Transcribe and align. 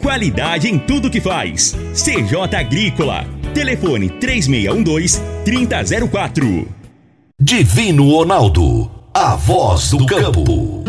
Qualidade 0.00 0.68
em 0.68 0.78
tudo 0.78 1.10
que 1.10 1.20
faz. 1.20 1.76
CJ 1.92 2.56
Agrícola. 2.56 3.26
Telefone 3.52 4.08
3612-3004. 4.10 6.68
Divino 7.40 8.08
Ronaldo. 8.10 8.88
A 9.12 9.34
voz 9.34 9.90
do 9.90 10.06
campo. 10.06 10.84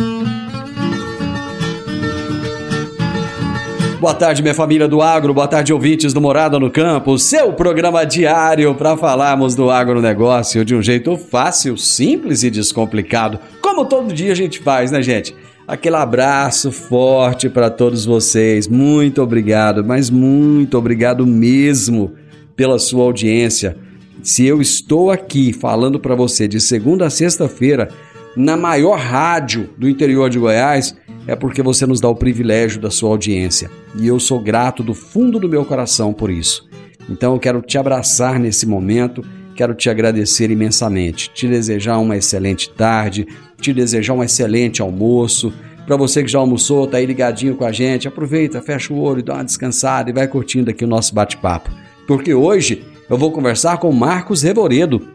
Boa 3.99 4.13
tarde, 4.13 4.41
minha 4.41 4.53
família 4.53 4.87
do 4.87 5.01
agro, 5.01 5.33
boa 5.33 5.47
tarde, 5.47 5.73
ouvintes 5.73 6.13
do 6.13 6.21
Morada 6.21 6.57
no 6.57 6.71
Campo, 6.71 7.19
seu 7.19 7.51
programa 7.51 8.05
diário 8.05 8.73
para 8.73 8.95
falarmos 8.95 9.55
do 9.55 9.69
agronegócio 9.69 10.63
de 10.63 10.73
um 10.73 10.81
jeito 10.81 11.17
fácil, 11.17 11.77
simples 11.77 12.43
e 12.43 12.49
descomplicado, 12.49 13.37
como 13.61 13.85
todo 13.85 14.13
dia 14.13 14.31
a 14.31 14.35
gente 14.35 14.59
faz, 14.59 14.89
né, 14.89 15.01
gente? 15.01 15.35
Aquele 15.69 15.97
abraço 15.97 16.71
forte 16.71 17.47
para 17.47 17.69
todos 17.69 18.03
vocês, 18.03 18.67
muito 18.67 19.21
obrigado, 19.21 19.85
mas 19.85 20.09
muito 20.09 20.75
obrigado 20.75 21.27
mesmo 21.27 22.11
pela 22.55 22.79
sua 22.79 23.03
audiência. 23.03 23.77
Se 24.23 24.43
eu 24.47 24.63
estou 24.63 25.11
aqui 25.11 25.53
falando 25.53 25.99
para 25.99 26.15
você 26.15 26.47
de 26.47 26.59
segunda 26.59 27.05
a 27.05 27.09
sexta-feira, 27.11 27.87
na 28.35 28.57
maior 28.57 28.97
rádio 28.97 29.69
do 29.77 29.87
interior 29.87 30.27
de 30.27 30.39
Goiás, 30.39 30.97
é 31.27 31.35
porque 31.35 31.61
você 31.61 31.85
nos 31.85 32.01
dá 32.01 32.09
o 32.09 32.15
privilégio 32.15 32.81
da 32.81 32.89
sua 32.89 33.11
audiência. 33.11 33.69
E 33.95 34.07
eu 34.07 34.19
sou 34.19 34.39
grato 34.39 34.81
do 34.81 34.95
fundo 34.95 35.39
do 35.39 35.47
meu 35.47 35.63
coração 35.63 36.11
por 36.11 36.31
isso. 36.31 36.67
Então 37.07 37.33
eu 37.33 37.39
quero 37.39 37.61
te 37.61 37.77
abraçar 37.77 38.39
nesse 38.39 38.65
momento, 38.65 39.23
quero 39.59 39.75
te 39.75 39.89
agradecer 39.89 40.49
imensamente, 40.49 41.29
te 41.33 41.45
desejar 41.45 41.97
uma 41.97 42.15
excelente 42.15 42.69
tarde, 42.69 43.27
te 43.59 43.73
desejar 43.73 44.13
um 44.13 44.23
excelente 44.23 44.81
almoço. 44.81 45.51
Para 45.85 45.97
você 45.97 46.23
que 46.23 46.29
já 46.29 46.39
almoçou, 46.39 46.87
tá 46.87 46.95
aí 46.95 47.05
ligadinho 47.05 47.57
com 47.57 47.65
a 47.65 47.71
gente, 47.73 48.07
aproveita, 48.07 48.61
fecha 48.61 48.93
o 48.93 49.01
olho, 49.01 49.21
dá 49.21 49.33
uma 49.33 49.43
descansada 49.43 50.09
e 50.09 50.13
vai 50.13 50.29
curtindo 50.29 50.69
aqui 50.69 50.85
o 50.85 50.87
nosso 50.87 51.13
bate-papo. 51.13 51.69
Porque 52.07 52.33
hoje 52.33 52.85
eu 53.09 53.17
vou 53.17 53.33
conversar 53.33 53.79
com 53.79 53.91
Marcos 53.91 54.43
Reboredo, 54.43 55.05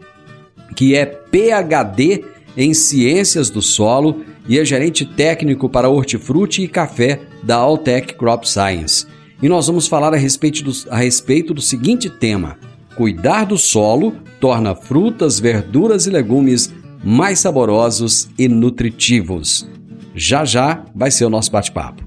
que 0.75 0.93
é 0.93 1.07
PhD 1.07 2.23
em 2.55 2.71
Ciências 2.75 3.49
do 3.49 3.63
Solo 3.63 4.23
e 4.47 4.59
é 4.59 4.63
gerente 4.63 5.07
técnico 5.07 5.67
para 5.67 5.89
hortifruti 5.89 6.61
e 6.61 6.67
café 6.67 7.19
da 7.41 7.55
Altec 7.55 8.13
Crop 8.13 8.47
Science. 8.47 9.07
E 9.41 9.49
nós 9.49 9.65
vamos 9.65 9.87
falar 9.87 10.13
a 10.13 10.17
respeito, 10.17 10.63
do, 10.63 10.71
a 10.91 10.97
respeito 10.97 11.51
do 11.51 11.61
seguinte 11.61 12.11
tema: 12.11 12.59
cuidar 12.95 13.45
do 13.45 13.57
solo 13.57 14.13
torna 14.39 14.73
frutas, 14.73 15.39
verduras 15.39 16.07
e 16.07 16.09
legumes 16.09 16.73
mais 17.03 17.39
saborosos 17.39 18.29
e 18.37 18.47
nutritivos. 18.47 19.67
Já 20.15 20.45
já 20.45 20.83
vai 20.95 21.11
ser 21.11 21.25
o 21.25 21.29
nosso 21.29 21.51
bate-papo. 21.51 22.03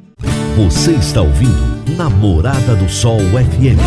Você 0.57 0.93
está 0.93 1.23
ouvindo 1.23 1.97
Namorada 1.97 2.75
do 2.75 2.89
Sol 2.89 3.21
FM. 3.21 3.79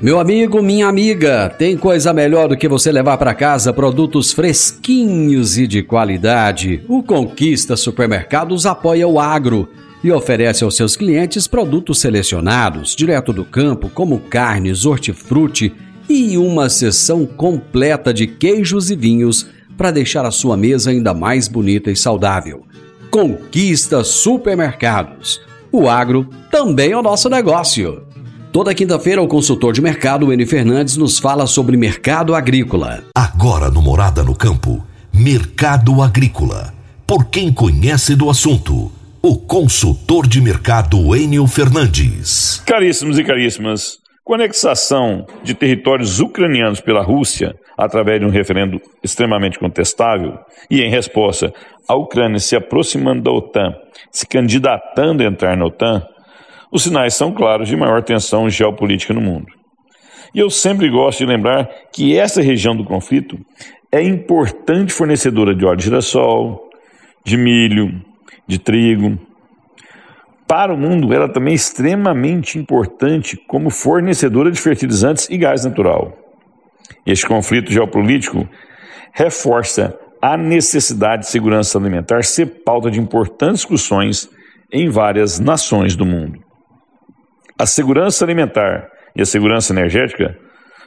Meu 0.00 0.20
amigo, 0.20 0.62
minha 0.62 0.86
amiga, 0.86 1.48
tem 1.48 1.78
coisa 1.78 2.12
melhor 2.12 2.48
do 2.48 2.56
que 2.56 2.68
você 2.68 2.92
levar 2.92 3.16
para 3.16 3.34
casa 3.34 3.72
produtos 3.72 4.32
fresquinhos 4.32 5.56
e 5.56 5.66
de 5.66 5.82
qualidade. 5.82 6.84
O 6.88 7.02
Conquista 7.02 7.74
Supermercados 7.74 8.66
apoia 8.66 9.08
o 9.08 9.18
agro 9.18 9.68
e 10.04 10.12
oferece 10.12 10.62
aos 10.62 10.76
seus 10.76 10.96
clientes 10.96 11.46
produtos 11.46 11.98
selecionados, 11.98 12.94
direto 12.94 13.32
do 13.32 13.42
campo, 13.42 13.88
como 13.88 14.20
carnes, 14.20 14.84
hortifruti 14.84 15.72
e 16.06 16.36
uma 16.36 16.68
seção 16.68 17.24
completa 17.24 18.12
de 18.12 18.26
queijos 18.26 18.90
e 18.90 18.96
vinhos 18.96 19.46
para 19.78 19.90
deixar 19.90 20.26
a 20.26 20.30
sua 20.30 20.58
mesa 20.58 20.90
ainda 20.90 21.14
mais 21.14 21.48
bonita 21.48 21.90
e 21.90 21.96
saudável. 21.96 22.66
Conquista 23.10 24.04
Supermercados. 24.04 25.40
O 25.72 25.88
agro 25.88 26.28
também 26.50 26.92
é 26.92 26.98
o 26.98 27.02
nosso 27.02 27.30
negócio. 27.30 28.02
Toda 28.52 28.74
quinta-feira, 28.74 29.22
o 29.22 29.26
consultor 29.26 29.72
de 29.72 29.80
mercado, 29.80 30.30
N. 30.30 30.44
Fernandes, 30.44 30.98
nos 30.98 31.18
fala 31.18 31.46
sobre 31.46 31.78
mercado 31.78 32.34
agrícola. 32.34 33.02
Agora 33.16 33.70
no 33.70 33.80
Morada 33.80 34.22
no 34.22 34.36
Campo, 34.36 34.84
Mercado 35.12 36.02
Agrícola. 36.02 36.74
Por 37.06 37.24
quem 37.24 37.52
conhece 37.52 38.14
do 38.14 38.28
assunto, 38.28 38.92
o 39.26 39.38
consultor 39.38 40.28
de 40.28 40.38
mercado 40.38 41.16
Enio 41.16 41.46
Fernandes. 41.46 42.62
Caríssimos 42.66 43.18
e 43.18 43.24
caríssimas, 43.24 43.96
com 44.22 44.34
a 44.34 44.36
anexação 44.36 45.24
de 45.42 45.54
territórios 45.54 46.20
ucranianos 46.20 46.78
pela 46.82 47.02
Rússia, 47.02 47.54
através 47.74 48.20
de 48.20 48.26
um 48.26 48.28
referendo 48.28 48.78
extremamente 49.02 49.58
contestável, 49.58 50.38
e 50.70 50.82
em 50.82 50.90
resposta, 50.90 51.50
a 51.88 51.94
Ucrânia 51.96 52.38
se 52.38 52.54
aproximando 52.54 53.22
da 53.22 53.30
OTAN, 53.30 53.74
se 54.10 54.26
candidatando 54.26 55.22
a 55.22 55.26
entrar 55.26 55.56
na 55.56 55.64
OTAN, 55.64 56.06
os 56.70 56.82
sinais 56.82 57.14
são 57.14 57.32
claros 57.32 57.66
de 57.66 57.76
maior 57.76 58.02
tensão 58.02 58.50
geopolítica 58.50 59.14
no 59.14 59.22
mundo. 59.22 59.46
E 60.34 60.38
eu 60.38 60.50
sempre 60.50 60.90
gosto 60.90 61.20
de 61.20 61.32
lembrar 61.32 61.66
que 61.94 62.14
essa 62.14 62.42
região 62.42 62.76
do 62.76 62.84
conflito 62.84 63.38
é 63.90 64.02
importante 64.02 64.92
fornecedora 64.92 65.54
de 65.54 65.64
óleo 65.64 65.78
de 65.78 65.84
girassol, 65.84 66.68
de 67.24 67.38
milho, 67.38 68.04
de 68.46 68.58
trigo. 68.58 69.18
Para 70.46 70.74
o 70.74 70.76
mundo, 70.76 71.12
ela 71.12 71.28
também 71.28 71.52
é 71.52 71.56
extremamente 71.56 72.58
importante 72.58 73.36
como 73.36 73.70
fornecedora 73.70 74.50
de 74.50 74.60
fertilizantes 74.60 75.28
e 75.30 75.38
gás 75.38 75.64
natural. 75.64 76.16
Este 77.06 77.26
conflito 77.26 77.72
geopolítico 77.72 78.48
reforça 79.12 79.98
a 80.20 80.36
necessidade 80.36 81.22
de 81.22 81.30
segurança 81.30 81.78
alimentar 81.78 82.24
ser 82.24 82.62
pauta 82.64 82.90
de 82.90 83.00
importantes 83.00 83.60
discussões 83.60 84.28
em 84.72 84.88
várias 84.88 85.38
nações 85.38 85.96
do 85.96 86.04
mundo. 86.04 86.40
A 87.58 87.66
segurança 87.66 88.24
alimentar 88.24 88.88
e 89.14 89.22
a 89.22 89.26
segurança 89.26 89.72
energética 89.72 90.36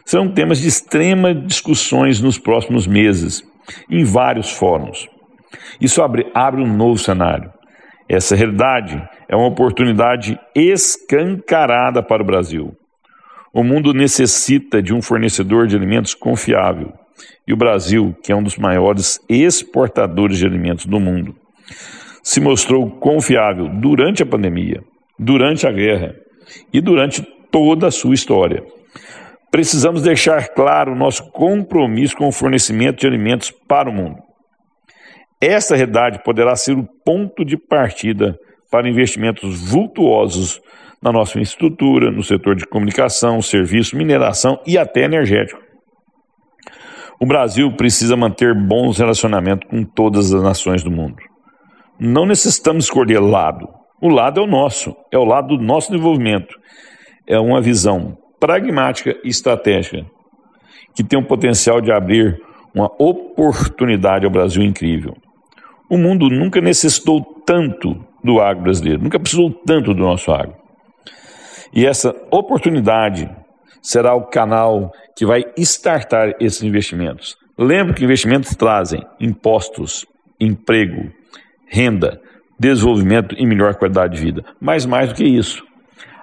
serão 0.06 0.28
temas 0.32 0.60
de 0.60 0.68
extrema 0.68 1.34
discussões 1.34 2.20
nos 2.20 2.38
próximos 2.38 2.88
meses, 2.88 3.44
em 3.90 4.04
vários 4.04 4.52
fóruns. 4.52 5.08
Isso 5.80 6.02
abre, 6.02 6.30
abre 6.34 6.62
um 6.62 6.74
novo 6.74 6.98
cenário. 6.98 7.52
Essa 8.10 8.36
realidade 8.36 9.02
é 9.28 9.36
uma 9.36 9.48
oportunidade 9.48 10.40
escancarada 10.56 12.02
para 12.02 12.24
o 12.24 12.26
Brasil. 12.26 12.76
O 13.54 13.64
mundo 13.64 13.94
necessita 13.94 14.82
de 14.82 14.94
um 14.94 15.02
fornecedor 15.02 15.68
de 15.68 15.76
alimentos 15.76 16.14
confiável. 16.14 16.94
E 17.46 17.54
o 17.54 17.58
Brasil, 17.58 18.16
que 18.24 18.32
é 18.32 18.36
um 18.36 18.44
dos 18.44 18.58
maiores 18.58 19.20
exportadores 19.28 20.38
de 20.38 20.46
alimentos 20.46 20.86
do 20.86 21.00
mundo, 21.00 21.36
se 22.22 22.40
mostrou 22.40 22.90
confiável 22.90 23.68
durante 23.68 24.22
a 24.22 24.26
pandemia, 24.26 24.84
durante 25.18 25.66
a 25.66 25.72
guerra 25.72 26.16
e 26.72 26.80
durante 26.80 27.22
toda 27.52 27.88
a 27.88 27.92
sua 27.92 28.14
história. 28.14 28.64
Precisamos 29.50 30.02
deixar 30.02 30.50
claro 30.50 30.92
o 30.92 30.96
nosso 30.96 31.32
compromisso 31.32 32.16
com 32.16 32.28
o 32.28 32.32
fornecimento 32.32 33.00
de 33.00 33.08
alimentos 33.08 33.50
para 33.50 33.90
o 33.90 33.94
mundo. 33.94 34.27
Esta 35.40 35.76
realidade 35.76 36.24
poderá 36.24 36.56
ser 36.56 36.78
o 36.78 36.88
ponto 37.06 37.46
de 37.46 37.58
partida 37.58 38.38
para 38.72 38.90
investimentos 38.90 39.62
vultuosos 39.62 40.60
na 41.02 41.12
nossa 41.12 41.32
infraestrutura, 41.32 42.12
no 42.12 42.24
setor 42.24 42.56
de 42.56 42.66
comunicação, 42.66 43.42
serviço, 43.42 43.96
mineração 43.96 44.60
e 44.66 44.78
até 44.78 45.04
energético. 45.04 45.62
O 47.20 47.26
Brasil 47.26 47.72
precisa 47.76 48.16
manter 48.16 48.54
bons 48.54 48.98
relacionamentos 48.98 49.70
com 49.70 49.84
todas 49.84 50.34
as 50.34 50.42
nações 50.42 50.84
do 50.84 50.92
mundo. 50.92 51.18
Não 52.00 52.26
necessitamos 52.26 52.86
escolher 52.86 53.20
lado. 53.20 53.68
O 54.02 54.10
lado 54.10 54.40
é 54.40 54.44
o 54.44 54.48
nosso, 54.48 54.96
é 55.12 55.18
o 55.18 55.24
lado 55.24 55.58
do 55.58 55.64
nosso 55.64 55.92
desenvolvimento. 55.92 56.56
É 57.28 57.40
uma 57.40 57.62
visão 57.62 58.18
pragmática 58.40 59.16
e 59.24 59.30
estratégica, 59.30 60.06
que 60.96 61.04
tem 61.04 61.18
um 61.18 61.24
potencial 61.24 61.82
de 61.82 61.92
abrir 61.92 62.40
uma 62.74 62.92
oportunidade 63.00 64.26
ao 64.26 64.32
Brasil 64.32 64.62
incrível. 64.62 65.16
O 65.90 65.98
mundo 65.98 66.30
nunca 66.30 66.60
necessitou 66.60 67.24
tanto 67.46 68.06
do 68.24 68.42
agro 68.42 68.64
brasileiro, 68.64 69.04
nunca 69.04 69.20
precisou 69.20 69.52
tanto 69.52 69.94
do 69.94 70.02
nosso 70.02 70.32
agro. 70.32 70.56
E 71.74 71.86
essa 71.86 72.16
oportunidade 72.32 73.30
será 73.82 74.14
o 74.14 74.26
canal 74.26 74.92
que 75.16 75.26
vai 75.26 75.46
startar 75.58 76.36
esses 76.40 76.62
investimentos. 76.62 77.38
Lembre 77.58 77.94
que 77.94 78.04
investimentos 78.04 78.56
trazem 78.56 79.02
impostos, 79.20 80.06
emprego, 80.40 81.12
renda, 81.66 82.22
desenvolvimento 82.60 83.36
e 83.38 83.46
melhor 83.46 83.76
qualidade 83.76 84.16
de 84.16 84.22
vida. 84.22 84.44
Mas 84.60 84.86
mais 84.86 85.10
do 85.10 85.16
que 85.16 85.24
isso, 85.24 85.64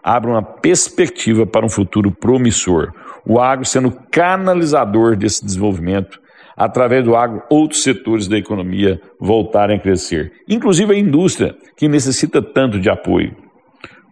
abre 0.03 0.31
uma 0.31 0.43
perspectiva 0.43 1.47
para 1.47 1.65
um 1.65 1.71
futuro 1.71 2.13
promissor. 2.13 2.93
O 3.27 3.41
agro 3.41 3.65
sendo 3.65 3.91
canalizador 4.11 5.17
desse 5.17 5.45
desenvolvimento, 5.45 6.21
através 6.57 7.05
do 7.05 7.17
agro, 7.17 7.43
outros 7.51 7.83
setores 7.83 8.29
da 8.29 8.39
economia 8.39 9.01
voltarem 9.21 9.77
a 9.77 9.81
crescer, 9.81 10.33
inclusive 10.49 10.95
a 10.95 10.99
indústria, 10.99 11.57
que 11.77 11.89
necessita 11.89 12.41
tanto 12.41 12.81
de 12.81 12.89
apoio. 12.89 13.37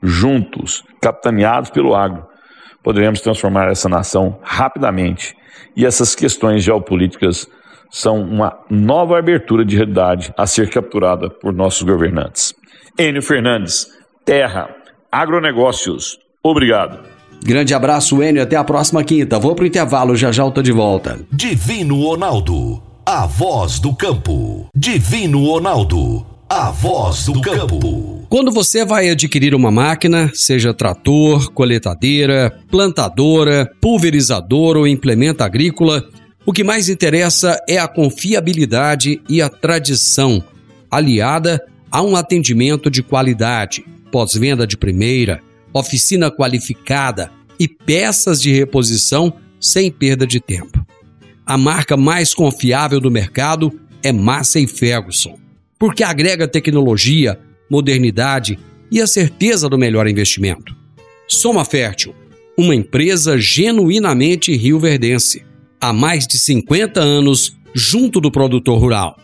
Juntos, 0.02 0.82
capitaneados 1.00 1.70
pelo 1.70 1.94
agro, 1.94 2.26
poderemos 2.82 3.20
transformar 3.20 3.70
essa 3.70 3.88
nação 3.88 4.38
rapidamente 4.42 5.36
e 5.76 5.86
essas 5.86 6.14
questões 6.14 6.64
geopolíticas 6.64 7.48
são 7.90 8.20
uma 8.20 8.58
nova 8.70 9.18
abertura 9.18 9.64
de 9.64 9.76
realidade 9.76 10.32
a 10.36 10.46
ser 10.46 10.70
capturada 10.70 11.28
por 11.28 11.52
nossos 11.52 11.82
governantes. 11.82 12.54
Enio 12.98 13.22
Fernandes, 13.22 13.86
Terra, 14.24 14.74
Agronegócios. 15.10 16.18
Obrigado. 16.42 17.11
Grande 17.42 17.74
abraço, 17.74 18.22
Enio. 18.22 18.42
Até 18.42 18.56
a 18.56 18.64
próxima 18.64 19.02
quinta. 19.02 19.38
Vou 19.38 19.54
pro 19.54 19.66
intervalo, 19.66 20.16
já 20.16 20.30
já 20.30 20.44
eu 20.44 20.50
tô 20.50 20.62
de 20.62 20.72
volta. 20.72 21.20
Divino 21.32 22.00
Ronaldo, 22.00 22.82
a 23.04 23.26
voz 23.26 23.78
do 23.78 23.94
campo. 23.94 24.68
Divino 24.74 25.44
Ronaldo, 25.44 26.24
a 26.48 26.70
voz 26.70 27.26
do 27.26 27.40
campo. 27.40 28.22
Quando 28.28 28.50
você 28.50 28.84
vai 28.84 29.10
adquirir 29.10 29.54
uma 29.54 29.70
máquina, 29.70 30.30
seja 30.32 30.72
trator, 30.72 31.52
coletadeira, 31.52 32.56
plantadora, 32.70 33.70
pulverizador 33.80 34.76
ou 34.76 34.86
implemento 34.86 35.42
agrícola, 35.42 36.02
o 36.46 36.52
que 36.52 36.64
mais 36.64 36.88
interessa 36.88 37.60
é 37.68 37.78
a 37.78 37.86
confiabilidade 37.86 39.20
e 39.28 39.42
a 39.42 39.48
tradição, 39.48 40.42
aliada 40.90 41.62
a 41.90 42.00
um 42.02 42.16
atendimento 42.16 42.90
de 42.90 43.02
qualidade, 43.02 43.84
pós-venda 44.10 44.66
de 44.66 44.76
primeira, 44.76 45.42
oficina 45.72 46.30
qualificada 46.30 47.30
e 47.58 47.68
peças 47.68 48.40
de 48.40 48.52
reposição 48.52 49.32
sem 49.60 49.90
perda 49.90 50.26
de 50.26 50.40
tempo. 50.40 50.84
A 51.46 51.56
marca 51.56 51.96
mais 51.96 52.34
confiável 52.34 53.00
do 53.00 53.10
mercado 53.10 53.72
é 54.02 54.12
Massey 54.12 54.66
Ferguson, 54.66 55.38
porque 55.78 56.02
agrega 56.02 56.48
tecnologia, 56.48 57.38
modernidade 57.70 58.58
e 58.90 59.00
a 59.00 59.06
certeza 59.06 59.68
do 59.68 59.78
melhor 59.78 60.06
investimento. 60.08 60.76
Soma 61.26 61.64
Fértil, 61.64 62.14
uma 62.56 62.74
empresa 62.74 63.38
genuinamente 63.38 64.54
rioverdense 64.54 65.44
há 65.80 65.92
mais 65.92 66.26
de 66.26 66.38
50 66.38 67.00
anos 67.00 67.56
junto 67.74 68.20
do 68.20 68.30
produtor 68.30 68.78
rural. 68.78 69.16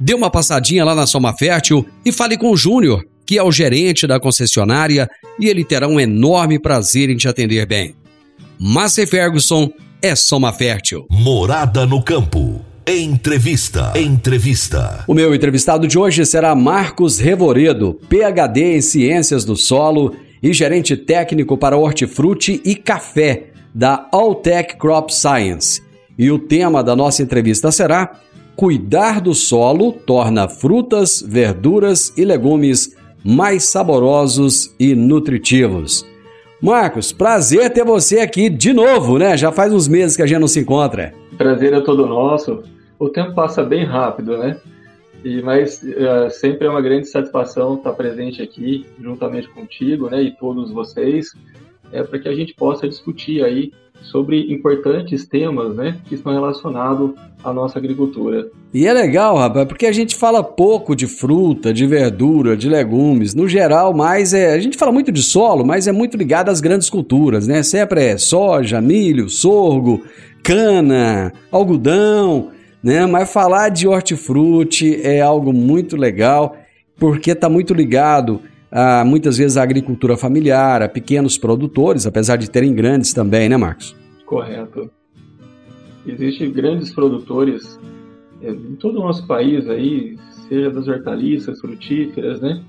Dê 0.00 0.14
uma 0.14 0.30
passadinha 0.30 0.84
lá 0.84 0.94
na 0.94 1.06
Soma 1.06 1.36
Fértil 1.36 1.86
e 2.04 2.12
fale 2.12 2.38
com 2.38 2.50
o 2.50 2.56
Júnior, 2.56 3.04
que 3.28 3.36
é 3.36 3.42
o 3.42 3.52
gerente 3.52 4.06
da 4.06 4.18
concessionária, 4.18 5.06
e 5.38 5.48
ele 5.48 5.62
terá 5.62 5.86
um 5.86 6.00
enorme 6.00 6.58
prazer 6.58 7.10
em 7.10 7.16
te 7.18 7.28
atender 7.28 7.66
bem. 7.66 7.94
Massey 8.58 9.06
Ferguson 9.06 9.70
é 10.00 10.16
Soma 10.16 10.50
Fértil. 10.50 11.04
Morada 11.10 11.84
no 11.84 12.02
campo. 12.02 12.64
Entrevista. 12.86 13.92
Entrevista. 13.94 15.04
O 15.06 15.12
meu 15.12 15.34
entrevistado 15.34 15.86
de 15.86 15.98
hoje 15.98 16.24
será 16.24 16.54
Marcos 16.54 17.18
Revoredo, 17.18 18.00
PhD 18.08 18.78
em 18.78 18.80
Ciências 18.80 19.44
do 19.44 19.56
Solo 19.56 20.16
e 20.42 20.50
gerente 20.54 20.96
técnico 20.96 21.58
para 21.58 21.76
hortifruti 21.76 22.62
e 22.64 22.74
café 22.74 23.48
da 23.74 24.08
Alltech 24.10 24.78
Crop 24.78 25.12
Science. 25.12 25.82
E 26.16 26.30
o 26.30 26.38
tema 26.38 26.82
da 26.82 26.96
nossa 26.96 27.22
entrevista 27.22 27.70
será: 27.70 28.10
Cuidar 28.56 29.20
do 29.20 29.34
solo 29.34 29.92
torna 29.92 30.48
frutas, 30.48 31.22
verduras 31.24 32.10
e 32.16 32.24
legumes 32.24 32.96
mais 33.28 33.64
saborosos 33.64 34.74
e 34.80 34.94
nutritivos. 34.94 36.02
Marcos, 36.62 37.12
prazer 37.12 37.70
ter 37.70 37.84
você 37.84 38.20
aqui 38.20 38.48
de 38.48 38.72
novo, 38.72 39.18
né? 39.18 39.36
Já 39.36 39.52
faz 39.52 39.70
uns 39.70 39.86
meses 39.86 40.16
que 40.16 40.22
a 40.22 40.26
gente 40.26 40.38
não 40.40 40.48
se 40.48 40.60
encontra. 40.60 41.12
Prazer 41.36 41.74
é 41.74 41.80
todo 41.80 42.06
nosso. 42.06 42.62
O 42.98 43.10
tempo 43.10 43.34
passa 43.34 43.62
bem 43.62 43.84
rápido, 43.84 44.38
né? 44.38 44.58
E, 45.22 45.42
mas 45.42 45.82
uh, 45.82 46.30
sempre 46.30 46.66
é 46.66 46.70
uma 46.70 46.80
grande 46.80 47.06
satisfação 47.06 47.74
estar 47.74 47.92
presente 47.92 48.40
aqui, 48.40 48.86
juntamente 48.98 49.48
contigo, 49.48 50.08
né, 50.08 50.22
e 50.22 50.30
todos 50.30 50.70
vocês, 50.70 51.34
é 51.92 52.02
para 52.02 52.18
que 52.20 52.28
a 52.28 52.34
gente 52.34 52.54
possa 52.54 52.88
discutir 52.88 53.44
aí 53.44 53.72
sobre 54.02 54.52
importantes 54.52 55.26
temas 55.26 55.76
né, 55.76 55.98
que 56.06 56.14
estão 56.14 56.32
relacionados 56.32 57.12
à 57.42 57.52
nossa 57.52 57.78
agricultura. 57.78 58.48
E 58.72 58.86
é 58.86 58.92
legal, 58.92 59.36
rapaz, 59.36 59.66
porque 59.66 59.86
a 59.86 59.92
gente 59.92 60.16
fala 60.16 60.42
pouco 60.42 60.94
de 60.94 61.06
fruta, 61.06 61.72
de 61.72 61.86
verdura, 61.86 62.56
de 62.56 62.68
legumes. 62.68 63.34
No 63.34 63.48
geral, 63.48 63.94
mais 63.94 64.32
é. 64.32 64.52
A 64.52 64.60
gente 64.60 64.76
fala 64.76 64.92
muito 64.92 65.12
de 65.12 65.22
solo, 65.22 65.64
mas 65.64 65.86
é 65.86 65.92
muito 65.92 66.16
ligado 66.16 66.48
às 66.48 66.60
grandes 66.60 66.90
culturas, 66.90 67.46
né? 67.46 67.62
Sempre 67.62 68.04
é 68.04 68.18
soja, 68.18 68.80
milho, 68.80 69.28
sorgo, 69.28 70.02
cana, 70.42 71.32
algodão, 71.50 72.50
né? 72.82 73.06
Mas 73.06 73.32
falar 73.32 73.68
de 73.70 73.86
hortifruti 73.88 75.00
é 75.02 75.20
algo 75.20 75.52
muito 75.52 75.96
legal, 75.96 76.56
porque 76.98 77.32
está 77.32 77.48
muito 77.48 77.72
ligado 77.72 78.40
a, 78.70 79.04
muitas 79.04 79.38
vezes 79.38 79.56
a 79.56 79.62
agricultura 79.62 80.16
familiar, 80.16 80.82
a 80.82 80.88
pequenos 80.88 81.38
produtores, 81.38 82.06
apesar 82.06 82.36
de 82.36 82.50
terem 82.50 82.74
grandes 82.74 83.12
também, 83.12 83.48
né, 83.48 83.56
Marcos? 83.56 83.96
Correto. 84.26 84.90
Existem 86.06 86.52
grandes 86.52 86.92
produtores 86.92 87.78
é, 88.42 88.50
em 88.50 88.76
todo 88.76 88.98
o 88.98 89.02
nosso 89.02 89.26
país 89.26 89.68
aí, 89.68 90.16
seja 90.48 90.70
das 90.70 90.86
hortaliças, 90.88 91.60
frutíferas, 91.60 92.40
né? 92.40 92.62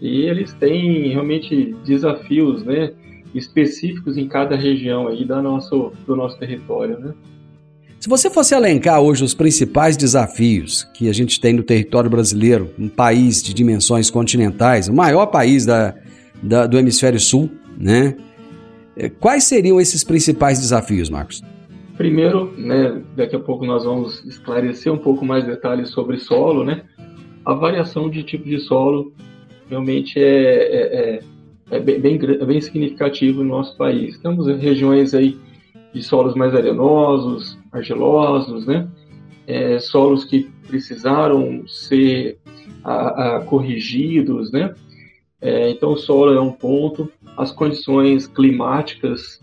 E 0.00 0.22
eles 0.22 0.52
têm 0.54 1.08
realmente 1.08 1.74
desafios, 1.84 2.64
né, 2.64 2.92
específicos 3.34 4.16
em 4.16 4.26
cada 4.26 4.56
região 4.56 5.08
aí 5.08 5.26
da 5.26 5.42
nosso, 5.42 5.92
do 6.06 6.16
nosso 6.16 6.38
território, 6.38 6.98
né? 6.98 7.14
Se 8.00 8.08
você 8.08 8.30
fosse 8.30 8.54
elencar 8.54 8.98
hoje 9.02 9.22
os 9.22 9.34
principais 9.34 9.94
desafios 9.94 10.84
que 10.94 11.06
a 11.06 11.12
gente 11.12 11.38
tem 11.38 11.52
no 11.52 11.62
território 11.62 12.08
brasileiro, 12.08 12.70
um 12.78 12.88
país 12.88 13.42
de 13.42 13.52
dimensões 13.52 14.08
continentais, 14.08 14.88
o 14.88 14.94
maior 14.94 15.26
país 15.26 15.66
da, 15.66 15.94
da, 16.42 16.66
do 16.66 16.78
hemisfério 16.78 17.20
sul, 17.20 17.50
né? 17.76 18.16
É, 18.96 19.10
quais 19.10 19.44
seriam 19.44 19.78
esses 19.78 20.02
principais 20.02 20.58
desafios, 20.58 21.10
Marcos? 21.10 21.42
Primeiro, 21.98 22.50
né, 22.56 23.02
daqui 23.14 23.36
a 23.36 23.38
pouco 23.38 23.66
nós 23.66 23.84
vamos 23.84 24.24
esclarecer 24.24 24.90
um 24.90 24.98
pouco 24.98 25.22
mais 25.22 25.44
detalhes 25.44 25.90
sobre 25.90 26.16
solo, 26.16 26.64
né? 26.64 26.84
A 27.44 27.52
variação 27.52 28.08
de 28.08 28.22
tipo 28.22 28.48
de 28.48 28.60
solo 28.60 29.12
realmente 29.68 30.18
é, 30.18 30.22
é, 30.22 31.20
é, 31.70 31.76
é 31.76 31.78
bem, 31.78 32.00
bem, 32.00 32.18
bem 32.18 32.60
significativo 32.62 33.42
no 33.42 33.50
nosso 33.50 33.76
país. 33.76 34.16
Temos 34.16 34.46
regiões 34.46 35.12
aí 35.12 35.36
de 35.92 36.02
solos 36.02 36.34
mais 36.34 36.54
arenosos, 36.54 37.58
argilosos, 37.72 38.66
né? 38.66 38.88
É, 39.46 39.78
solos 39.78 40.24
que 40.24 40.48
precisaram 40.66 41.66
ser 41.66 42.38
a, 42.84 43.36
a, 43.36 43.40
corrigidos, 43.40 44.52
né? 44.52 44.74
É, 45.40 45.70
então 45.70 45.92
o 45.92 45.96
solo 45.96 46.32
é 46.34 46.40
um 46.40 46.52
ponto, 46.52 47.10
as 47.36 47.50
condições 47.50 48.26
climáticas, 48.26 49.40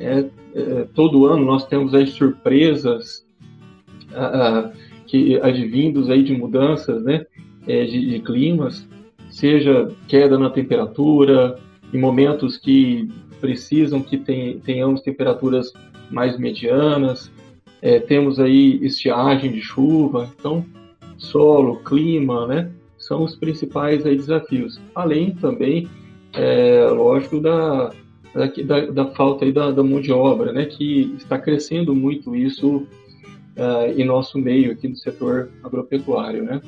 é, 0.00 0.26
é 0.54 0.84
todo 0.94 1.26
ano 1.26 1.44
nós 1.44 1.66
temos 1.66 1.94
as 1.94 2.10
surpresas 2.10 3.24
a, 4.14 4.72
que 5.06 5.40
advindos 5.40 6.10
aí 6.10 6.22
de 6.22 6.36
mudanças, 6.36 7.02
né? 7.04 7.24
É, 7.66 7.84
de, 7.84 8.06
de 8.06 8.20
climas, 8.20 8.86
seja 9.30 9.90
queda 10.06 10.38
na 10.38 10.50
temperatura, 10.50 11.58
em 11.92 11.98
momentos 11.98 12.56
que 12.56 13.08
precisam 13.40 14.02
que 14.02 14.18
tenhamos 14.64 15.00
temperaturas 15.00 15.72
mais 16.10 16.38
medianas, 16.38 17.30
é, 17.80 18.00
temos 18.00 18.40
aí 18.40 18.84
estiagem 18.84 19.52
de 19.52 19.60
chuva, 19.60 20.30
então 20.38 20.64
solo, 21.16 21.76
clima, 21.82 22.46
né, 22.46 22.70
são 22.96 23.22
os 23.24 23.36
principais 23.36 24.04
aí 24.04 24.16
desafios. 24.16 24.80
Além 24.94 25.32
também, 25.32 25.88
é, 26.32 26.86
lógico, 26.90 27.40
da, 27.40 27.92
da, 28.64 28.80
da, 28.86 29.06
falta 29.12 29.44
aí 29.44 29.52
da, 29.52 29.70
da, 29.70 29.82
mão 29.82 30.00
de 30.00 30.12
obra, 30.12 30.52
né, 30.52 30.66
que 30.66 31.14
está 31.16 31.38
crescendo 31.38 31.94
muito 31.94 32.34
isso 32.34 32.86
uh, 33.56 33.90
em 33.96 34.04
nosso 34.04 34.38
meio 34.38 34.72
aqui 34.72 34.88
no 34.88 34.96
setor 34.96 35.50
agropecuário, 35.62 36.44
né. 36.44 36.60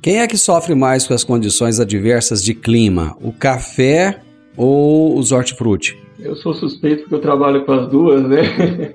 Quem 0.00 0.20
é 0.20 0.26
que 0.28 0.38
sofre 0.38 0.74
mais 0.74 1.06
com 1.06 1.12
as 1.12 1.24
condições 1.24 1.80
adversas 1.80 2.42
de 2.42 2.54
clima? 2.54 3.16
O 3.20 3.32
café 3.32 4.22
ou 4.56 5.18
os 5.18 5.32
hortifruti? 5.32 5.98
Eu 6.18 6.34
sou 6.36 6.52
suspeito 6.52 7.02
porque 7.02 7.14
eu 7.14 7.20
trabalho 7.20 7.64
com 7.64 7.72
as 7.72 7.88
duas, 7.88 8.22
né? 8.22 8.94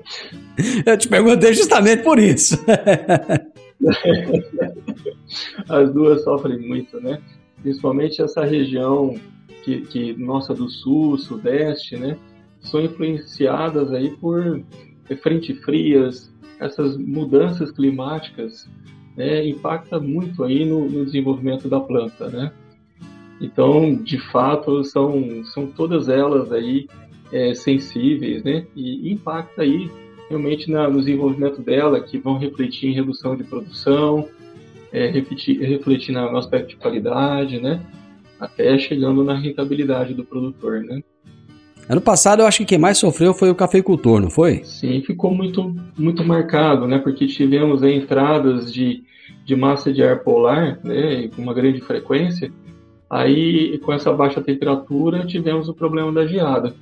Eu 0.86 0.96
te 0.96 1.08
perguntei 1.08 1.52
justamente 1.52 2.04
por 2.04 2.16
isso. 2.18 2.56
As 5.68 5.92
duas 5.92 6.22
sofrem 6.22 6.58
muito, 6.58 7.00
né? 7.00 7.20
Principalmente 7.60 8.22
essa 8.22 8.44
região 8.44 9.18
que, 9.64 9.80
que 9.80 10.12
nossa 10.14 10.54
do 10.54 10.68
sul, 10.68 11.18
sudeste, 11.18 11.96
né? 11.96 12.16
São 12.60 12.80
influenciadas 12.80 13.92
aí 13.92 14.10
por 14.16 14.62
frente 15.22 15.54
frias, 15.54 16.32
essas 16.60 16.96
mudanças 16.96 17.70
climáticas, 17.72 18.68
né? 19.16 19.44
Impacta 19.46 19.98
muito 19.98 20.44
aí 20.44 20.64
no, 20.64 20.88
no 20.88 21.04
desenvolvimento 21.04 21.68
da 21.68 21.80
planta, 21.80 22.28
né? 22.28 22.52
Então, 23.40 23.94
de 23.94 24.18
fato, 24.18 24.84
são, 24.84 25.44
são 25.44 25.66
todas 25.66 26.08
elas 26.08 26.52
aí 26.52 26.86
é, 27.32 27.54
sensíveis, 27.54 28.42
né? 28.42 28.66
E 28.76 29.12
impacta 29.12 29.62
aí 29.62 29.90
realmente 30.28 30.70
na, 30.70 30.88
no 30.88 30.98
desenvolvimento 30.98 31.60
dela, 31.60 32.00
que 32.00 32.18
vão 32.18 32.38
refletir 32.38 32.90
em 32.90 32.94
redução 32.94 33.36
de 33.36 33.44
produção, 33.44 34.28
é, 34.92 35.08
refletir, 35.08 35.60
refletir 35.60 36.12
no 36.12 36.36
aspecto 36.36 36.68
de 36.68 36.76
qualidade, 36.76 37.60
né? 37.60 37.80
Até 38.38 38.78
chegando 38.78 39.24
na 39.24 39.34
rentabilidade 39.34 40.14
do 40.14 40.24
produtor, 40.24 40.82
né? 40.82 41.02
Ano 41.88 42.00
passado 42.00 42.40
eu 42.40 42.46
acho 42.46 42.58
que 42.58 42.64
quem 42.64 42.78
mais 42.78 42.96
sofreu 42.96 43.34
foi 43.34 43.50
o 43.50 43.54
cafeicultor, 43.54 44.20
não 44.20 44.30
foi? 44.30 44.64
Sim, 44.64 45.02
ficou 45.02 45.34
muito, 45.34 45.74
muito 45.98 46.24
marcado, 46.24 46.86
né? 46.86 46.98
Porque 46.98 47.26
tivemos 47.26 47.82
aí 47.82 47.96
entradas 47.96 48.72
de, 48.72 49.02
de 49.44 49.54
massa 49.54 49.92
de 49.92 50.02
ar 50.02 50.20
polar, 50.20 50.78
né? 50.82 51.28
Com 51.34 51.42
uma 51.42 51.52
grande 51.52 51.80
frequência. 51.82 52.50
Aí, 53.14 53.78
com 53.78 53.92
essa 53.92 54.12
baixa 54.12 54.42
temperatura, 54.42 55.24
tivemos 55.24 55.68
o 55.68 55.72
problema 55.72 56.10
da 56.10 56.26
geada. 56.26 56.74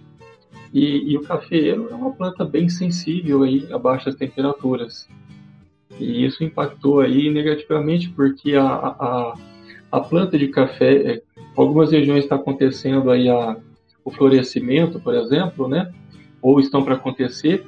E, 0.73 1.13
e, 1.13 1.17
o 1.19 1.21
cafeeiro 1.21 1.89
é 1.91 1.95
uma 1.95 2.11
planta 2.13 2.43
bem 2.43 2.71
sensível 2.71 3.43
aí 3.43 3.69
a 3.71 3.77
baixas 3.77 4.15
temperaturas. 4.15 5.07
E 6.01 6.25
isso 6.25 6.43
impactou 6.43 7.01
aí 7.01 7.29
negativamente 7.29 8.09
porque 8.09 8.55
a, 8.55 8.65
a, 8.65 9.35
a 9.93 10.01
planta 10.01 10.39
de 10.39 10.49
café, 10.49 11.13
é, 11.13 11.23
algumas 11.55 11.93
regiões 11.93 12.25
está 12.25 12.37
acontecendo 12.37 13.11
aí 13.11 13.29
a, 13.29 13.55
o 14.03 14.11
florescimento, 14.11 14.99
por 15.01 15.15
exemplo, 15.15 15.69
né? 15.69 15.93
Ou 16.41 16.59
estão 16.59 16.83
para 16.83 16.95
acontecer. 16.95 17.63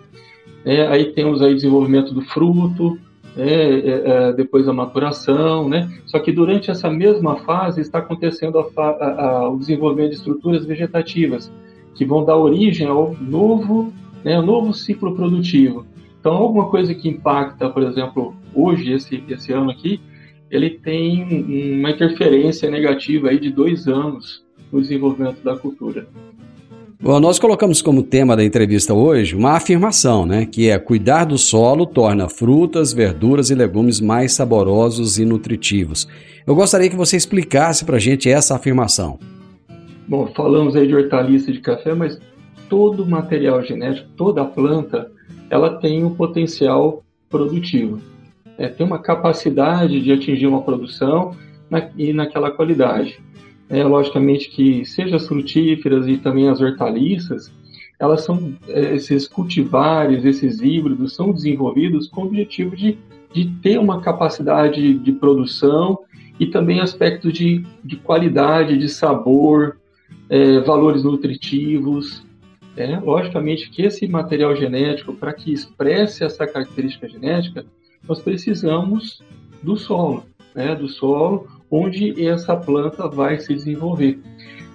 É, 0.65 0.87
aí 0.87 1.13
temos 1.13 1.43
aí 1.43 1.55
desenvolvimento 1.55 2.15
do 2.15 2.23
fruto, 2.23 2.99
né? 3.37 3.47
é, 3.47 4.03
é, 4.07 4.33
depois 4.33 4.69
a 4.69 4.73
maturação, 4.73 5.69
né? 5.69 5.91
Só 6.07 6.19
que 6.19 6.33
durante 6.33 6.71
essa 6.71 6.91
mesma 6.91 7.37
fase 7.37 7.81
está 7.81 7.99
acontecendo 7.99 8.59
a, 8.77 9.49
o 9.49 9.59
desenvolvimento 9.59 10.11
de 10.11 10.17
estruturas 10.17 10.65
vegetativas 10.65 11.51
que 11.95 12.05
vão 12.05 12.25
dar 12.25 12.37
origem 12.37 12.87
ao 12.87 13.15
novo, 13.21 13.93
né, 14.25 14.41
novo 14.41 14.73
ciclo 14.73 15.15
produtivo. 15.15 15.87
Então, 16.19 16.33
alguma 16.35 16.69
coisa 16.69 16.95
que 16.95 17.09
impacta, 17.09 17.69
por 17.69 17.83
exemplo, 17.83 18.35
hoje, 18.55 18.93
esse, 18.93 19.23
esse 19.29 19.53
ano 19.53 19.71
aqui, 19.71 20.01
ele 20.51 20.71
tem 20.71 21.79
uma 21.79 21.91
interferência 21.91 22.71
negativa 22.71 23.29
aí 23.29 23.39
de 23.39 23.51
dois 23.51 23.87
anos 23.87 24.45
no 24.73 24.81
desenvolvimento 24.81 25.43
da 25.43 25.57
cultura. 25.57 26.07
Bom, 27.05 27.21
nós 27.21 27.39
colocamos 27.39 27.83
como 27.83 28.03
tema 28.03 28.35
da 28.35 28.43
entrevista 28.43 28.95
hoje 28.95 29.37
uma 29.37 29.51
afirmação, 29.51 30.25
né? 30.25 30.47
Que 30.47 30.71
é 30.71 30.79
cuidar 30.79 31.27
do 31.27 31.37
solo 31.37 31.85
torna 31.85 32.31
frutas, 32.31 32.95
verduras 32.95 33.51
e 33.51 33.55
legumes 33.55 34.01
mais 34.01 34.33
saborosos 34.33 35.19
e 35.19 35.25
nutritivos. 35.27 36.09
Eu 36.47 36.55
gostaria 36.55 36.89
que 36.89 36.97
você 36.97 37.15
explicasse 37.15 37.85
para 37.85 37.97
a 37.97 37.99
gente 37.99 38.31
essa 38.31 38.57
afirmação. 38.57 39.19
Bom, 40.09 40.33
falamos 40.35 40.75
aí 40.77 40.87
de 40.87 40.95
hortaliça 40.95 41.53
de 41.53 41.61
café, 41.61 41.93
mas 41.93 42.19
todo 42.71 43.05
material 43.05 43.63
genético, 43.63 44.09
toda 44.17 44.43
planta, 44.43 45.13
ela 45.51 45.77
tem 45.77 46.03
um 46.07 46.15
potencial 46.15 47.05
produtivo. 47.29 48.01
É, 48.57 48.67
tem 48.67 48.87
uma 48.87 48.99
capacidade 48.99 50.01
de 50.01 50.11
atingir 50.11 50.47
uma 50.47 50.63
produção 50.63 51.37
na, 51.69 51.87
e 51.99 52.15
naquela 52.15 52.51
qualidade. 52.51 53.23
É, 53.69 53.83
logicamente 53.83 54.51
que 54.51 54.85
seja 54.85 55.17
as 55.17 55.27
frutíferas 55.27 56.07
e 56.07 56.19
também 56.19 56.49
as 56.49 56.61
hortaliças, 56.61 57.51
elas 57.99 58.23
são 58.23 58.55
é, 58.69 58.95
esses 58.95 59.27
cultivares, 59.27 60.25
esses 60.25 60.61
híbridos 60.61 61.15
são 61.15 61.33
desenvolvidos 61.33 62.09
com 62.09 62.23
o 62.23 62.27
objetivo 62.27 62.77
de, 62.77 62.99
de 63.33 63.47
ter 63.63 63.79
uma 63.79 64.01
capacidade 64.01 64.95
de 64.95 65.13
produção 65.13 65.99
e 66.39 66.47
também 66.47 66.81
aspectos 66.81 67.33
de, 67.33 67.65
de 67.83 67.97
qualidade, 67.97 68.77
de 68.77 68.89
sabor, 68.89 69.79
é, 70.29 70.61
valores 70.61 71.03
nutritivos. 71.03 72.25
É, 72.77 72.99
logicamente 72.99 73.71
que 73.71 73.83
esse 73.83 74.07
material 74.09 74.57
genético, 74.57 75.15
para 75.15 75.33
que 75.33 75.53
expresse 75.53 76.25
essa 76.25 76.45
característica 76.45 77.09
genética, 77.09 77.65
nós 78.07 78.21
precisamos 78.21 79.23
do 79.63 79.77
solo, 79.77 80.25
né, 80.55 80.75
do 80.75 80.89
solo 80.89 81.47
onde 81.75 82.25
essa 82.25 82.55
planta 82.55 83.09
vai 83.09 83.41
se 83.41 83.53
desenvolver. 83.53 84.21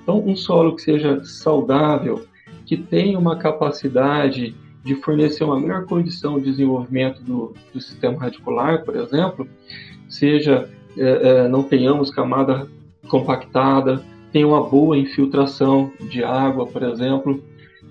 Então, 0.04 0.20
um 0.20 0.36
solo 0.36 0.76
que 0.76 0.82
seja 0.82 1.24
saudável, 1.24 2.26
que 2.66 2.76
tenha 2.76 3.18
uma 3.18 3.38
capacidade 3.38 4.54
de 4.84 4.96
fornecer 4.96 5.46
uma 5.46 5.58
melhor 5.58 5.86
condição 5.86 6.38
de 6.38 6.46
desenvolvimento 6.46 7.22
do, 7.24 7.54
do 7.74 7.80
sistema 7.80 8.20
radicular, 8.20 8.84
por 8.84 8.98
exemplo, 8.98 9.48
seja 10.10 10.70
é, 10.98 11.30
é, 11.30 11.48
não 11.48 11.64
tenhamos 11.64 12.12
camada 12.12 12.68
compactada, 13.08 14.04
tem 14.34 14.44
uma 14.44 14.62
boa 14.62 14.98
infiltração 14.98 15.92
de 16.10 16.22
água, 16.22 16.68
por 16.68 16.84
exemplo, 16.84 17.42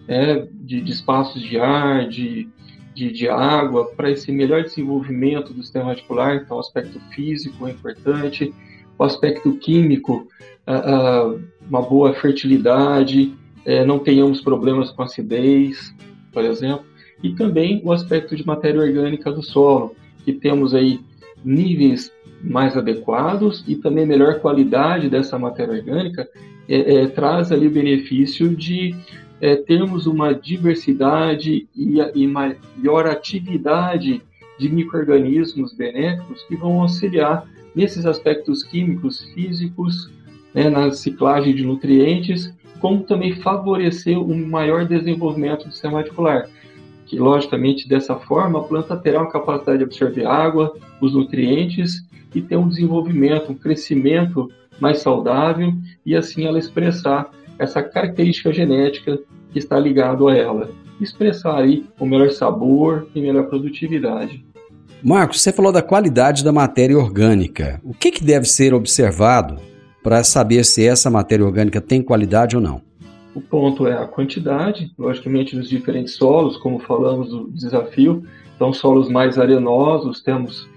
é, 0.07 0.47
de, 0.53 0.83
de, 0.83 0.93
espaços 0.93 1.41
de 1.41 1.59
ar, 1.59 2.07
de, 2.09 2.47
de, 2.95 3.11
de 3.11 3.29
água, 3.29 3.87
para 3.97 4.11
esse 4.11 4.31
melhor 4.31 4.62
desenvolvimento 4.62 5.55
do 5.55 5.62
sistema 5.62 5.87
radicular. 5.87 6.37
Então, 6.37 6.59
o 6.59 6.61
aspecto 6.61 7.00
físico 7.11 7.67
é 7.67 7.71
importante, 7.71 8.53
o 8.99 9.05
aspecto 9.05 9.52
químico, 9.57 10.26
uma 11.69 11.83
boa 11.83 12.12
fertilidade, 12.14 13.33
é, 13.64 13.85
não 13.85 13.99
tenhamos 13.99 14.40
problemas 14.40 14.90
com 14.90 15.02
acidez, 15.02 15.95
por 16.33 16.43
exemplo, 16.43 16.87
e 17.23 17.35
também 17.35 17.83
o 17.85 17.93
aspecto 17.93 18.35
de 18.35 18.47
matéria 18.47 18.81
orgânica 18.81 19.31
do 19.31 19.43
solo, 19.43 19.95
que 20.25 20.33
temos 20.33 20.75
aí 20.75 21.00
níveis 21.45 22.11
mais 22.43 22.76
adequados 22.76 23.64
e 23.69 23.76
também 23.76 24.07
melhor 24.07 24.40
qualidade 24.40 25.11
dessa 25.11 25.38
matéria 25.38 25.75
orgânica 25.75 26.26
é, 26.69 26.95
é, 26.95 27.07
traz 27.09 27.52
ali 27.52 27.67
o 27.67 27.71
benefício 27.71 28.55
de 28.57 28.95
é, 29.40 29.57
termos 29.57 30.07
uma 30.07 30.33
diversidade 30.33 31.69
e, 31.76 31.99
e 32.14 32.26
maior 32.26 33.07
atividade 33.07 34.23
de 34.59 34.69
micro-organismos 34.69 35.75
benéficos 35.75 36.43
que 36.45 36.57
vão 36.57 36.81
auxiliar 36.81 37.47
nesses 37.75 38.06
aspectos 38.06 38.62
químicos, 38.62 39.22
físicos, 39.34 40.10
né, 40.54 40.68
na 40.68 40.90
ciclagem 40.90 41.54
de 41.54 41.64
nutrientes, 41.64 42.52
como 42.80 43.02
também 43.02 43.34
favorecer 43.37 44.18
um 44.18 44.46
maior 44.46 44.87
desenvolvimento 44.87 45.66
do 45.66 45.72
sistema 45.72 45.98
radicular. 45.98 46.48
Que, 47.06 47.18
logicamente, 47.18 47.88
dessa 47.88 48.16
forma, 48.16 48.60
a 48.60 48.62
planta 48.62 48.96
terá 48.96 49.20
uma 49.20 49.30
capacidade 49.30 49.78
de 49.78 49.84
absorver 49.84 50.26
água, 50.26 50.76
os 51.00 51.14
nutrientes 51.14 52.06
e 52.34 52.40
ter 52.42 52.56
um 52.56 52.68
desenvolvimento, 52.68 53.52
um 53.52 53.54
crescimento 53.54 54.50
mais 54.78 54.98
saudável 54.98 55.72
e 56.04 56.14
assim 56.14 56.44
ela 56.44 56.58
expressar 56.58 57.30
essa 57.58 57.82
característica 57.82 58.52
genética 58.52 59.18
que 59.52 59.58
está 59.58 59.78
ligado 59.78 60.28
a 60.28 60.37
ela. 60.37 60.70
Expressar 61.00 61.58
aí 61.58 61.87
o 61.98 62.06
melhor 62.06 62.30
sabor 62.30 63.08
e 63.14 63.20
melhor 63.20 63.46
produtividade. 63.46 64.44
Marcos, 65.02 65.40
você 65.40 65.52
falou 65.52 65.71
da 65.71 65.81
qualidade 65.81 66.43
da 66.43 66.52
matéria 66.52 66.99
orgânica. 66.99 67.81
O 67.85 67.95
que, 67.95 68.11
que 68.11 68.25
deve 68.25 68.47
ser 68.47 68.75
observado 68.75 69.57
para 70.02 70.25
saber 70.25 70.64
se 70.64 70.85
essa 70.85 71.09
matéria 71.09 71.45
orgânica 71.45 71.81
tem 71.81 72.02
qualidade 72.02 72.57
ou 72.57 72.62
não? 72.62 72.83
O 73.35 73.40
ponto 73.40 73.87
é 73.87 73.93
a 73.93 74.07
quantidade, 74.07 74.93
logicamente, 74.99 75.55
dos 75.55 75.69
diferentes 75.69 76.14
solos, 76.14 76.57
como 76.57 76.81
falamos 76.81 77.31
do 77.31 77.49
desafio. 77.52 78.25
Então, 78.57 78.73
solos 78.73 79.09
mais 79.09 79.38
arenosos, 79.38 80.21
temos 80.21 80.69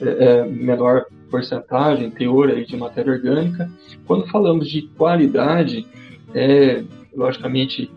é, 0.00 0.08
é, 0.08 0.44
menor 0.44 1.06
porcentagem, 1.30 2.10
teor 2.10 2.48
aí 2.48 2.66
de 2.66 2.76
matéria 2.76 3.12
orgânica. 3.12 3.70
Quando 4.06 4.26
falamos 4.26 4.68
de 4.68 4.82
qualidade, 4.96 5.86
é, 6.34 6.82
logicamente, 7.14 7.88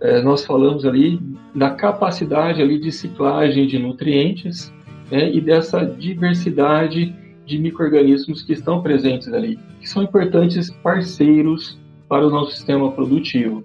é, 0.00 0.20
nós 0.20 0.44
falamos 0.44 0.84
ali 0.84 1.20
da 1.54 1.70
capacidade 1.70 2.60
ali 2.60 2.80
de 2.80 2.90
ciclagem 2.90 3.68
de 3.68 3.78
nutrientes 3.78 4.72
né, 5.10 5.30
e 5.32 5.40
dessa 5.40 5.84
diversidade 5.84 7.14
de 7.44 7.58
microrganismos 7.58 8.42
que 8.42 8.52
estão 8.52 8.82
presentes 8.82 9.32
ali, 9.32 9.58
que 9.80 9.88
são 9.88 10.02
importantes 10.02 10.70
parceiros 10.82 11.78
para 12.08 12.26
o 12.26 12.30
nosso 12.30 12.52
sistema 12.52 12.92
produtivo. 12.92 13.64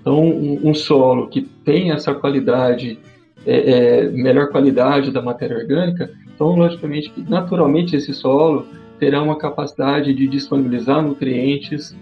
Então, 0.00 0.22
um, 0.22 0.68
um 0.68 0.74
solo 0.74 1.28
que 1.28 1.42
tem 1.42 1.90
essa 1.90 2.14
qualidade, 2.14 2.98
é, 3.46 4.02
é, 4.02 4.08
melhor 4.10 4.50
qualidade 4.50 5.10
da 5.10 5.22
matéria 5.22 5.56
orgânica, 5.56 6.10
então, 6.34 6.54
logicamente, 6.54 7.12
naturalmente 7.28 7.96
esse 7.96 8.12
solo 8.12 8.66
terá 8.98 9.22
uma 9.22 9.36
capacidade 9.36 10.12
de 10.12 10.26
disponibilizar 10.26 11.02
nutrientes 11.02 11.96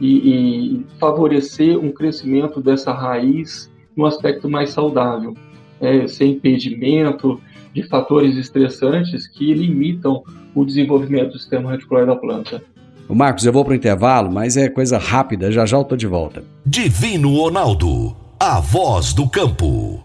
e, 0.00 0.76
e 0.76 0.86
favorecer 0.98 1.78
um 1.78 1.92
crescimento 1.92 2.60
dessa 2.60 2.92
raiz 2.92 3.70
no 3.96 4.06
aspecto 4.06 4.48
mais 4.48 4.70
saudável, 4.70 5.34
é, 5.82 6.06
sem 6.06 6.32
impedimento 6.32 7.40
de 7.74 7.82
fatores 7.82 8.36
estressantes 8.36 9.26
que 9.26 9.52
limitam 9.52 10.22
o 10.54 10.64
desenvolvimento 10.64 11.32
do 11.32 11.38
sistema 11.38 11.70
radicular 11.70 12.06
da 12.06 12.14
planta. 12.14 12.62
O 13.08 13.14
Marcos, 13.14 13.44
eu 13.44 13.52
vou 13.52 13.64
para 13.64 13.72
o 13.72 13.76
intervalo, 13.76 14.30
mas 14.30 14.56
é 14.56 14.68
coisa 14.68 14.96
rápida, 14.96 15.50
já 15.50 15.66
já 15.66 15.76
eu 15.76 15.84
tô 15.84 15.96
de 15.96 16.06
volta. 16.06 16.44
Divino 16.64 17.36
Ronaldo, 17.36 18.16
a 18.38 18.60
voz 18.60 19.12
do 19.12 19.28
campo. 19.28 20.04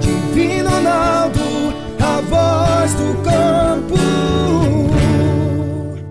Divino 0.00 0.68
Ronaldo, 0.68 1.40
a 2.00 2.20
voz 2.20 2.94
do 2.94 3.22
campo. 3.22 3.94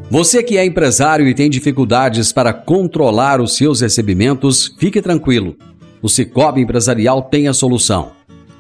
Você 0.10 0.44
que 0.44 0.58
é 0.58 0.66
empresário 0.66 1.28
e 1.28 1.34
tem 1.34 1.50
dificuldades 1.50 2.32
para 2.32 2.54
controlar 2.54 3.42
os 3.42 3.56
seus 3.56 3.82
recebimentos, 3.82 4.76
fique 4.78 5.02
tranquilo. 5.02 5.56
O 6.02 6.10
Cicobi 6.10 6.62
Empresarial 6.62 7.22
tem 7.22 7.48
a 7.48 7.54
solução. 7.54 8.12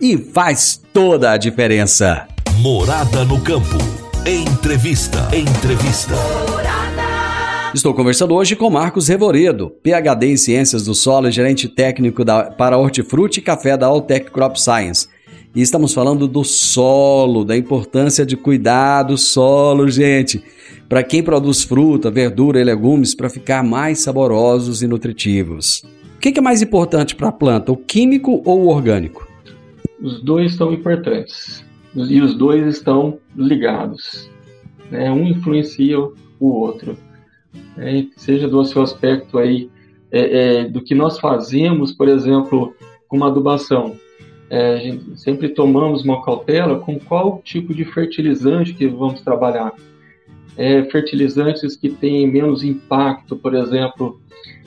e 0.00 0.16
faz 0.16 0.80
toda 0.92 1.32
a 1.32 1.36
diferença. 1.36 2.26
Morada 2.60 3.24
no 3.24 3.40
campo. 3.40 3.76
Entrevista. 4.26 5.28
Entrevista. 5.36 6.14
Estou 7.74 7.94
conversando 7.94 8.34
hoje 8.34 8.56
com 8.56 8.68
Marcos 8.70 9.06
Revoredo, 9.06 9.70
PhD 9.82 10.32
em 10.32 10.36
Ciências 10.36 10.84
do 10.84 10.94
Solo 10.94 11.28
e 11.28 11.32
gerente 11.32 11.68
técnico 11.68 12.24
da, 12.24 12.44
para 12.44 12.78
hortifruti 12.78 13.38
e 13.38 13.42
café 13.42 13.76
da 13.76 13.86
Altec 13.86 14.30
Crop 14.30 14.60
Science. 14.60 15.06
E 15.54 15.60
estamos 15.60 15.92
falando 15.92 16.26
do 16.26 16.44
solo, 16.44 17.44
da 17.44 17.56
importância 17.56 18.24
de 18.24 18.36
cuidar 18.36 19.04
do 19.04 19.18
solo, 19.18 19.88
gente. 19.88 20.42
Para 20.88 21.02
quem 21.02 21.22
produz 21.22 21.62
fruta, 21.62 22.10
verdura 22.10 22.60
e 22.60 22.64
legumes 22.64 23.14
para 23.14 23.28
ficar 23.28 23.62
mais 23.62 24.00
saborosos 24.00 24.82
e 24.82 24.86
nutritivos. 24.88 25.84
O 26.16 26.20
que 26.20 26.38
é 26.38 26.42
mais 26.42 26.62
importante 26.62 27.14
para 27.14 27.28
a 27.28 27.32
planta, 27.32 27.72
o 27.72 27.76
químico 27.76 28.42
ou 28.44 28.62
o 28.62 28.68
orgânico? 28.68 29.29
Os 30.00 30.22
dois 30.22 30.54
são 30.54 30.72
importantes 30.72 31.64
e 31.94 32.20
os 32.20 32.34
dois 32.34 32.66
estão 32.66 33.18
ligados. 33.36 34.30
Né? 34.90 35.10
Um 35.10 35.26
influencia 35.26 35.98
o 35.98 36.14
outro 36.40 36.96
né, 37.76 38.06
seja 38.16 38.48
do 38.48 38.64
seu 38.64 38.82
aspecto 38.82 39.38
aí 39.38 39.70
é, 40.10 40.62
é, 40.62 40.64
do 40.64 40.82
que 40.82 40.94
nós 40.94 41.18
fazemos, 41.18 41.92
por 41.92 42.08
exemplo, 42.08 42.74
com 43.08 43.16
uma 43.16 43.28
adubação. 43.28 43.96
É, 44.48 44.74
a 44.74 44.78
gente 44.78 45.20
sempre 45.20 45.48
tomamos 45.48 46.02
uma 46.02 46.24
cautela 46.24 46.80
com 46.80 46.98
qual 46.98 47.40
tipo 47.44 47.72
de 47.72 47.84
fertilizante 47.84 48.74
que 48.74 48.88
vamos 48.88 49.20
trabalhar. 49.20 49.72
É, 50.56 50.82
fertilizantes 50.84 51.76
que 51.76 51.88
têm 51.88 52.26
menos 52.26 52.64
impacto, 52.64 53.36
por 53.36 53.54
exemplo, 53.54 54.20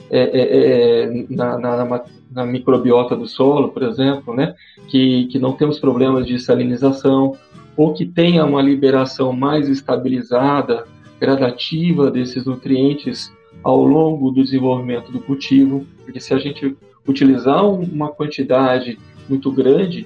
é, 0.09 1.05
é, 1.05 1.25
na, 1.29 1.57
na, 1.57 2.03
na, 2.31 2.45
microbiota 2.45 3.15
do 3.15 3.27
solo, 3.27 3.69
por 3.69 3.83
exemplo, 3.83 4.33
né? 4.35 4.53
que, 4.87 5.25
que 5.25 5.39
não 5.39 5.53
temos 5.53 5.79
problemas 5.79 6.25
de 6.25 6.39
salinização, 6.39 7.35
ou 7.75 7.93
que 7.93 8.05
tenha 8.05 8.45
uma 8.45 8.61
liberação 8.61 9.33
mais 9.33 9.67
estabilizada 9.67 10.85
gradativa 11.19 12.11
desses 12.11 12.45
nutrientes 12.45 13.31
ao 13.63 13.83
longo 13.83 14.29
do 14.29 14.43
desenvolvimento 14.43 15.11
do 15.11 15.19
cultivo, 15.19 15.85
porque 16.03 16.19
se 16.19 16.33
a 16.33 16.37
gente 16.37 16.75
utilizar 17.07 17.65
uma 17.65 18.09
quantidade 18.09 18.99
muito 19.27 19.51
grande 19.51 20.05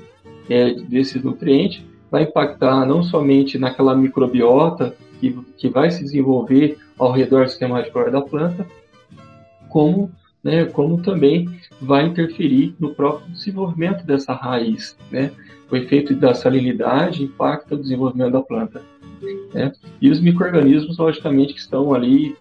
é, 0.50 0.74
desses 0.74 1.24
nutrientes, 1.24 1.84
vai 2.10 2.24
impactar 2.24 2.86
não 2.86 3.04
somente 3.04 3.58
naquela 3.58 3.96
microbiota 3.96 4.96
que, 5.20 5.38
que 5.58 5.68
vai 5.68 5.92
se 5.92 6.04
desenvolver 6.04 6.78
ao 6.98 7.12
redor 7.12 7.46
do 7.46 7.50
sistema 7.50 7.78
radicular 7.78 8.12
da 8.12 8.22
planta, 8.22 8.66
como, 9.70 10.12
né, 10.44 10.66
como 10.66 11.02
também 11.02 11.50
vai 11.82 12.06
interferir 12.06 12.76
no 12.80 12.94
próprio 12.94 13.30
desenvolvimento 13.32 14.06
dessa 14.06 14.34
raiz. 14.34 14.98
Né? 15.12 15.32
O 15.72 15.76
efeito 15.76 16.16
da 16.16 16.34
salinidade 16.34 17.24
impacta 17.24 17.76
o 17.76 17.80
desenvolvimento 17.80 18.32
da 18.32 18.42
planta. 18.42 18.82
Né? 19.54 19.72
E 20.02 20.10
os 20.10 20.20
micro-organismos, 20.20 20.98
logicamente, 20.98 21.54
que 21.54 21.60
estão 21.60 21.94
ali 21.94 22.36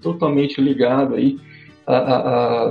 totalmente 0.00 0.60
ligados 0.60 1.16
aí 1.16 1.38
a, 1.86 1.96
a, 1.96 2.16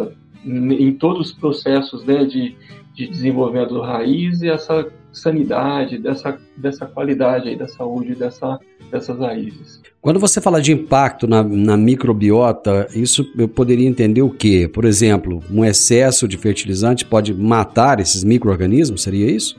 a, 0.03 0.07
em 0.45 0.93
todos 0.93 1.29
os 1.29 1.33
processos 1.33 2.03
né, 2.05 2.25
de, 2.25 2.55
de 2.93 3.07
desenvolvimento 3.07 3.73
do 3.73 3.81
raiz 3.81 4.41
e 4.41 4.49
essa 4.49 4.91
sanidade, 5.11 5.97
dessa, 5.97 6.39
dessa 6.57 6.85
qualidade 6.85 7.49
aí 7.49 7.55
da 7.55 7.67
saúde 7.67 8.15
dessa, 8.15 8.59
dessas 8.93 9.19
raízes. 9.19 9.81
Quando 9.99 10.19
você 10.19 10.39
fala 10.39 10.61
de 10.61 10.71
impacto 10.71 11.27
na, 11.27 11.43
na 11.43 11.75
microbiota, 11.75 12.87
isso 12.93 13.29
eu 13.37 13.47
poderia 13.47 13.87
entender 13.87 14.21
o 14.21 14.29
quê? 14.29 14.69
Por 14.71 14.85
exemplo, 14.85 15.41
um 15.51 15.65
excesso 15.65 16.27
de 16.27 16.37
fertilizante 16.37 17.03
pode 17.03 17.33
matar 17.33 17.99
esses 17.99 18.23
micro-organismos, 18.23 19.01
seria 19.01 19.29
isso? 19.29 19.55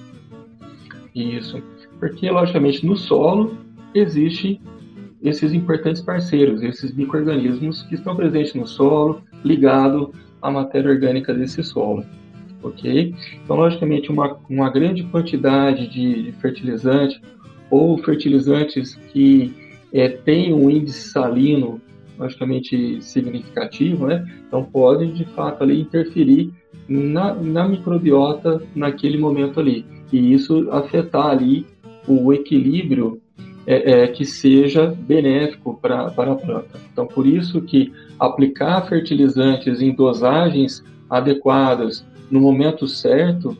Isso 1.14 1.62
porque 1.98 2.30
logicamente 2.30 2.84
no 2.84 2.96
solo 2.96 3.56
existe 3.94 4.60
esses 5.22 5.54
importantes 5.54 6.02
parceiros, 6.02 6.62
esses 6.62 6.94
microrganismos 6.94 7.82
que 7.84 7.94
estão 7.94 8.14
presentes 8.14 8.52
no 8.52 8.66
solo, 8.66 9.22
ligado 9.42 10.12
à 10.42 10.50
matéria 10.50 10.90
orgânica 10.90 11.32
desse 11.32 11.62
solo, 11.64 12.04
ok? 12.62 13.14
Então, 13.42 13.56
logicamente, 13.56 14.12
uma, 14.12 14.36
uma 14.50 14.68
grande 14.68 15.02
quantidade 15.04 15.88
de, 15.88 16.24
de 16.24 16.32
fertilizante 16.32 17.22
ou 17.70 17.98
fertilizantes 17.98 18.94
que 19.12 19.54
é, 19.92 20.08
têm 20.08 20.52
um 20.52 20.70
índice 20.70 21.10
salino 21.10 21.80
logicamente 22.18 23.02
significativo, 23.02 24.06
né? 24.06 24.24
Então, 24.46 24.64
podem 24.64 25.12
de 25.12 25.24
fato 25.24 25.62
ali 25.62 25.80
interferir 25.80 26.52
na, 26.88 27.34
na 27.34 27.68
microbiota 27.68 28.62
naquele 28.74 29.18
momento 29.18 29.58
ali 29.58 29.84
e 30.12 30.32
isso 30.32 30.68
afetar 30.70 31.26
ali 31.26 31.66
o 32.06 32.32
equilíbrio 32.32 33.20
é, 33.66 34.02
é, 34.02 34.08
que 34.08 34.24
seja 34.24 34.86
benéfico 34.86 35.78
para 35.80 36.06
a 36.06 36.34
planta. 36.34 36.78
Então, 36.92 37.06
por 37.06 37.26
isso 37.26 37.62
que 37.62 37.92
aplicar 38.18 38.86
fertilizantes 38.86 39.80
em 39.80 39.94
dosagens 39.94 40.84
adequadas 41.08 42.06
no 42.30 42.40
momento 42.40 42.86
certo, 42.86 43.56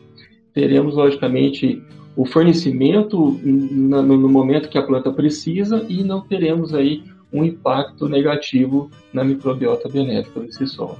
teremos, 0.53 0.95
logicamente, 0.95 1.81
o 2.15 2.25
fornecimento 2.25 3.39
no, 3.43 4.03
no 4.03 4.29
momento 4.29 4.69
que 4.69 4.77
a 4.77 4.83
planta 4.83 5.11
precisa 5.11 5.85
e 5.89 6.03
não 6.03 6.21
teremos 6.21 6.73
aí 6.73 7.03
um 7.31 7.43
impacto 7.43 8.07
negativo 8.07 8.89
na 9.11 9.23
microbiota 9.23 9.89
benéfica 9.89 10.39
desse 10.39 10.65
solo. 10.67 10.97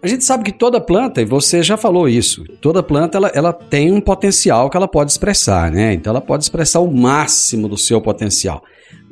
A 0.00 0.06
gente 0.06 0.22
sabe 0.22 0.44
que 0.44 0.52
toda 0.52 0.80
planta, 0.80 1.20
e 1.20 1.24
você 1.24 1.60
já 1.60 1.76
falou 1.76 2.08
isso, 2.08 2.44
toda 2.60 2.84
planta 2.84 3.18
ela, 3.18 3.28
ela 3.34 3.52
tem 3.52 3.90
um 3.90 4.00
potencial 4.00 4.70
que 4.70 4.76
ela 4.76 4.86
pode 4.86 5.10
expressar, 5.10 5.72
né? 5.72 5.92
Então 5.92 6.12
ela 6.12 6.20
pode 6.20 6.44
expressar 6.44 6.78
o 6.78 6.92
máximo 6.92 7.68
do 7.68 7.76
seu 7.76 8.00
potencial. 8.00 8.62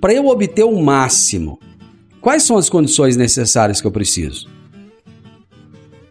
Para 0.01 0.15
eu 0.15 0.27
obter 0.27 0.62
o 0.62 0.81
máximo, 0.81 1.59
quais 2.21 2.45
são 2.45 2.57
as 2.57 2.71
condições 2.71 3.17
necessárias 3.17 3.81
que 3.81 3.87
eu 3.87 3.91
preciso? 3.91 4.49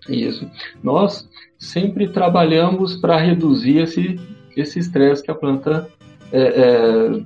Isso. 0.09 0.45
Nós 0.83 1.25
sempre 1.57 2.09
trabalhamos 2.09 2.97
para 2.97 3.17
reduzir 3.17 3.77
esse 3.77 4.19
esse 4.55 4.79
estresse 4.79 5.23
que 5.23 5.31
a 5.31 5.35
planta 5.35 5.87
é, 6.31 6.41
é, 6.41 7.21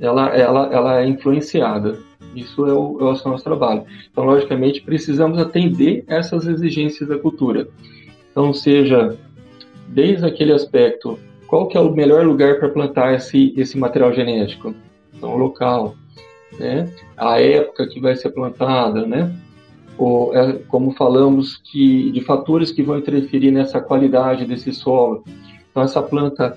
ela, 0.00 0.28
ela, 0.36 0.68
ela 0.72 1.00
é 1.00 1.06
influenciada. 1.06 1.98
Isso 2.34 2.66
é 2.66 2.72
o, 2.72 2.98
é 3.00 3.04
o 3.04 3.28
nosso 3.28 3.44
trabalho. 3.44 3.84
Então, 4.10 4.24
logicamente, 4.24 4.80
precisamos 4.82 5.38
atender 5.38 6.04
essas 6.06 6.46
exigências 6.46 7.08
da 7.08 7.18
cultura. 7.18 7.68
Então, 8.30 8.52
seja 8.52 9.16
desde 9.88 10.26
aquele 10.26 10.52
aspecto, 10.52 11.18
qual 11.46 11.68
que 11.68 11.76
é 11.76 11.80
o 11.80 11.92
melhor 11.92 12.26
lugar 12.26 12.58
para 12.58 12.68
plantar 12.68 13.14
esse, 13.14 13.54
esse 13.56 13.78
material 13.78 14.12
genético? 14.12 14.74
Então, 15.16 15.34
o 15.34 15.36
local, 15.36 15.94
né? 16.58 16.88
a 17.16 17.40
época 17.40 17.86
que 17.86 18.00
vai 18.00 18.16
ser 18.16 18.30
plantada, 18.30 19.06
né? 19.06 19.32
Ou, 19.96 20.36
é, 20.36 20.54
como 20.66 20.90
falamos, 20.90 21.56
que, 21.56 22.10
de 22.10 22.20
fatores 22.22 22.72
que 22.72 22.82
vão 22.82 22.98
interferir 22.98 23.52
nessa 23.52 23.80
qualidade 23.80 24.44
desse 24.44 24.72
solo. 24.72 25.22
Então, 25.74 25.82
essa 25.82 26.00
planta 26.00 26.56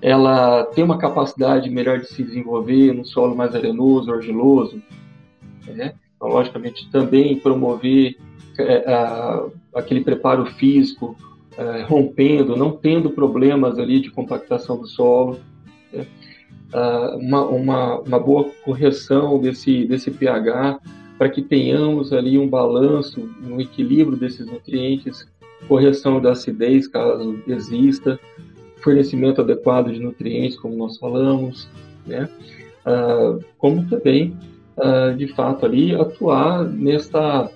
ela 0.00 0.64
tem 0.64 0.82
uma 0.82 0.96
capacidade 0.96 1.68
melhor 1.68 2.00
de 2.00 2.08
se 2.08 2.22
desenvolver 2.22 2.94
no 2.94 3.04
solo 3.04 3.36
mais 3.36 3.54
arenoso, 3.54 4.10
argiloso, 4.10 4.82
né? 5.66 5.94
Então, 6.16 6.28
logicamente, 6.28 6.90
também 6.90 7.38
promover 7.38 8.16
é, 8.58 8.90
a, 8.90 9.44
aquele 9.74 10.00
preparo 10.02 10.46
físico 10.46 11.14
é, 11.58 11.82
rompendo, 11.82 12.56
não 12.56 12.72
tendo 12.72 13.10
problemas 13.10 13.78
ali 13.78 14.00
de 14.00 14.10
compactação 14.10 14.78
do 14.78 14.86
solo, 14.86 15.38
né? 15.92 16.06
Ah, 16.72 17.16
uma, 17.20 17.44
uma, 17.44 18.00
uma 18.00 18.18
boa 18.18 18.50
correção 18.64 19.38
desse, 19.38 19.84
desse 19.84 20.10
pH 20.10 20.80
para 21.18 21.28
que 21.28 21.42
tenhamos 21.42 22.14
ali 22.14 22.38
um 22.38 22.48
balanço, 22.48 23.28
um 23.46 23.60
equilíbrio 23.60 24.16
desses 24.16 24.46
nutrientes, 24.46 25.28
correção 25.68 26.20
da 26.20 26.32
acidez 26.32 26.88
caso 26.88 27.38
exista, 27.46 28.18
fornecimento 28.84 29.40
adequado 29.40 29.90
de 29.90 29.98
nutrientes, 29.98 30.58
como 30.58 30.76
nós 30.76 30.98
falamos, 30.98 31.68
né? 32.06 32.28
Ah, 32.84 33.38
como 33.56 33.88
também, 33.88 34.36
ah, 34.76 35.14
de 35.16 35.26
fato, 35.28 35.64
ali 35.64 35.94
atuar 35.94 36.64
nessa, 36.64 37.50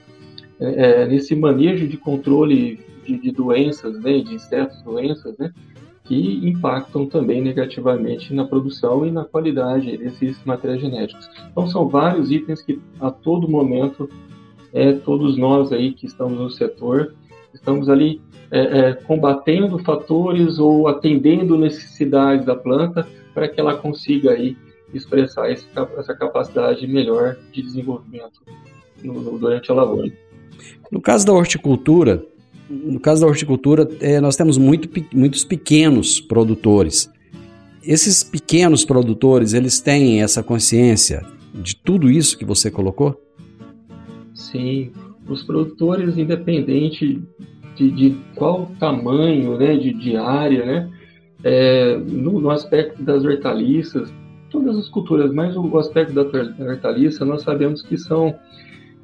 é, 0.58 1.06
nesse 1.06 1.36
manejo 1.36 1.86
de 1.86 1.98
controle 1.98 2.80
de, 3.04 3.18
de 3.18 3.30
doenças, 3.30 4.00
né, 4.00 4.20
de 4.20 4.34
insetos, 4.34 4.82
doenças, 4.82 5.36
né, 5.38 5.52
que 6.04 6.40
impactam 6.48 7.06
também 7.06 7.42
negativamente 7.42 8.32
na 8.32 8.46
produção 8.46 9.06
e 9.06 9.10
na 9.10 9.24
qualidade 9.24 9.96
desses 9.98 10.42
materiais 10.44 10.80
genéticos. 10.80 11.28
Então 11.50 11.66
são 11.66 11.86
vários 11.86 12.30
itens 12.30 12.62
que 12.62 12.80
a 12.98 13.10
todo 13.10 13.46
momento 13.46 14.08
é, 14.72 14.92
todos 14.92 15.36
nós 15.36 15.70
aí 15.72 15.92
que 15.92 16.06
estamos 16.06 16.38
no 16.38 16.50
setor 16.50 17.14
estamos 17.68 17.88
ali 17.90 18.20
é, 18.50 18.60
é, 18.60 18.94
combatendo 18.94 19.78
fatores 19.78 20.58
ou 20.58 20.88
atendendo 20.88 21.58
necessidades 21.58 22.46
da 22.46 22.56
planta 22.56 23.06
para 23.34 23.46
que 23.46 23.60
ela 23.60 23.76
consiga 23.76 24.30
aí 24.30 24.56
expressar 24.94 25.50
esse, 25.50 25.66
essa 25.98 26.14
capacidade 26.14 26.86
melhor 26.86 27.36
de 27.52 27.60
desenvolvimento 27.60 28.40
no, 29.04 29.20
no, 29.20 29.38
durante 29.38 29.70
a 29.70 29.74
lavoura. 29.74 30.10
No 30.90 31.00
caso 31.00 31.26
da 31.26 31.32
horticultura, 31.34 32.24
no 32.70 32.98
caso 32.98 33.20
da 33.20 33.26
horticultura, 33.26 33.86
é, 34.00 34.18
nós 34.18 34.34
temos 34.34 34.56
muito, 34.56 34.88
muitos 35.14 35.44
pequenos 35.44 36.18
produtores. 36.18 37.10
Esses 37.82 38.22
pequenos 38.24 38.82
produtores, 38.84 39.52
eles 39.52 39.78
têm 39.78 40.22
essa 40.22 40.42
consciência 40.42 41.24
de 41.54 41.76
tudo 41.76 42.10
isso 42.10 42.36
que 42.38 42.46
você 42.46 42.70
colocou? 42.70 43.22
Sim, 44.34 44.90
os 45.28 45.42
produtores, 45.42 46.16
independente 46.16 47.20
de, 47.78 47.90
de 47.90 48.16
qual 48.34 48.70
tamanho, 48.80 49.56
né, 49.56 49.76
de, 49.76 49.92
de 49.94 50.16
área, 50.16 50.66
né, 50.66 50.90
é, 51.44 51.96
no, 51.96 52.40
no, 52.40 52.50
aspecto 52.50 53.02
das 53.02 53.24
hortaliças, 53.24 54.12
todas 54.50 54.76
as 54.76 54.88
culturas, 54.88 55.32
mas 55.32 55.56
o, 55.56 55.62
o 55.62 55.78
aspecto 55.78 56.12
da 56.12 56.22
hortaliça, 56.22 57.24
nós 57.24 57.42
sabemos 57.42 57.80
que 57.82 57.96
são 57.96 58.34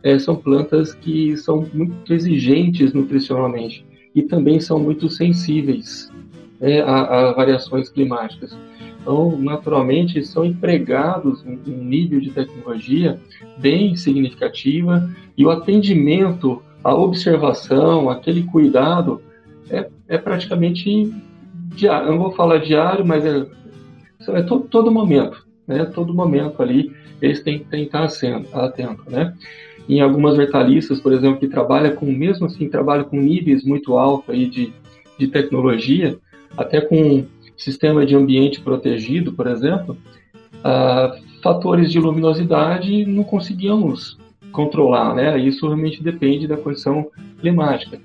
é, 0.03 0.19
são 0.19 0.37
plantas 0.37 0.93
que 0.93 1.35
são 1.37 1.67
muito 1.73 2.13
exigentes 2.13 2.93
nutricionalmente 2.93 3.87
e 4.15 4.23
também 4.23 4.61
são 4.61 4.79
muito 4.79 5.09
sensíveis 5.09 6.13
é, 6.61 6.81
a, 6.83 7.31
a, 7.31 7.33
variações 7.33 7.89
climáticas. 7.89 8.57
Então, 9.01 9.37
naturalmente, 9.39 10.23
são 10.25 10.45
empregados 10.45 11.43
um, 11.45 11.59
um 11.67 11.85
nível 11.85 12.21
de 12.21 12.31
tecnologia 12.31 13.19
bem 13.59 13.97
significativa 13.97 15.11
e 15.37 15.45
o 15.45 15.51
atendimento, 15.51 16.63
a 16.85 16.95
observação, 16.95 18.11
aquele 18.11 18.43
cuidado 18.45 19.21
é, 19.71 19.89
é 20.07 20.19
praticamente 20.19 21.13
diário. 21.75 22.09
Eu 22.09 22.13
não 22.13 22.19
vou 22.19 22.33
falar 22.33 22.59
diário, 22.59 23.05
mas 23.05 23.25
é, 23.25 23.47
é 24.29 24.43
todo, 24.43 24.69
todo 24.69 24.93
momento, 24.93 25.47
né? 25.67 25.85
Todo 25.87 26.15
momento 26.15 26.63
ali 26.63 26.93
eles 27.23 27.43
têm, 27.43 27.61
têm 27.61 27.89
que 27.89 27.97
estar 27.97 28.05
atento, 28.53 29.11
né? 29.11 29.35
em 29.89 30.01
algumas 30.01 30.39
hortaliças, 30.39 31.01
por 31.01 31.13
exemplo, 31.13 31.39
que 31.39 31.49
trabalha 31.49 31.93
com, 31.93 32.07
mesmo 32.07 32.47
assim, 32.47 32.69
trabalha 32.69 33.05
com 33.05 33.17
níveis 33.17 33.65
muito 33.65 33.97
altos 33.97 34.35
aí 34.35 34.47
de, 34.47 34.73
de 35.19 35.29
tecnologia, 35.29 36.19
até 36.57 36.81
com 36.81 37.25
sistema 37.57 38.05
de 38.07 38.17
ambiente 38.17 38.61
protegido, 38.61 39.33
por 39.33 39.47
exemplo, 39.47 39.97
ah, 40.63 41.17
fatores 41.43 41.93
de 41.93 42.01
luminosidade 42.01 43.05
não 43.05 43.23
conseguimos 43.23 44.19
controlar, 44.55 45.15
né? 45.15 45.37
Isso 45.39 45.67
realmente 45.67 46.03
depende 46.03 46.47
da 46.47 46.57
condição 46.57 47.11
climática. 47.41 48.01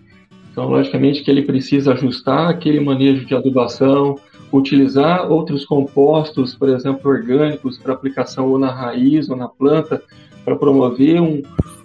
Então, 0.52 0.68
logicamente 0.68 1.24
que 1.24 1.30
ele 1.30 1.44
precisa 1.44 1.94
ajustar 1.94 2.50
aquele 2.50 2.80
manejo 2.80 3.24
de 3.26 3.36
adubação, 3.36 4.16
utilizar 4.52 5.32
outros 5.32 5.64
compostos, 5.64 6.56
por 6.56 6.70
exemplo, 6.70 7.10
orgânicos, 7.10 7.78
para 7.78 7.94
aplicação 7.94 8.50
ou 8.50 8.58
na 8.58 8.72
raiz 8.72 9.30
ou 9.30 9.38
na 9.38 9.48
planta, 9.48 10.02
para 10.44 10.56
promover 10.56 11.22
um, 11.22 11.44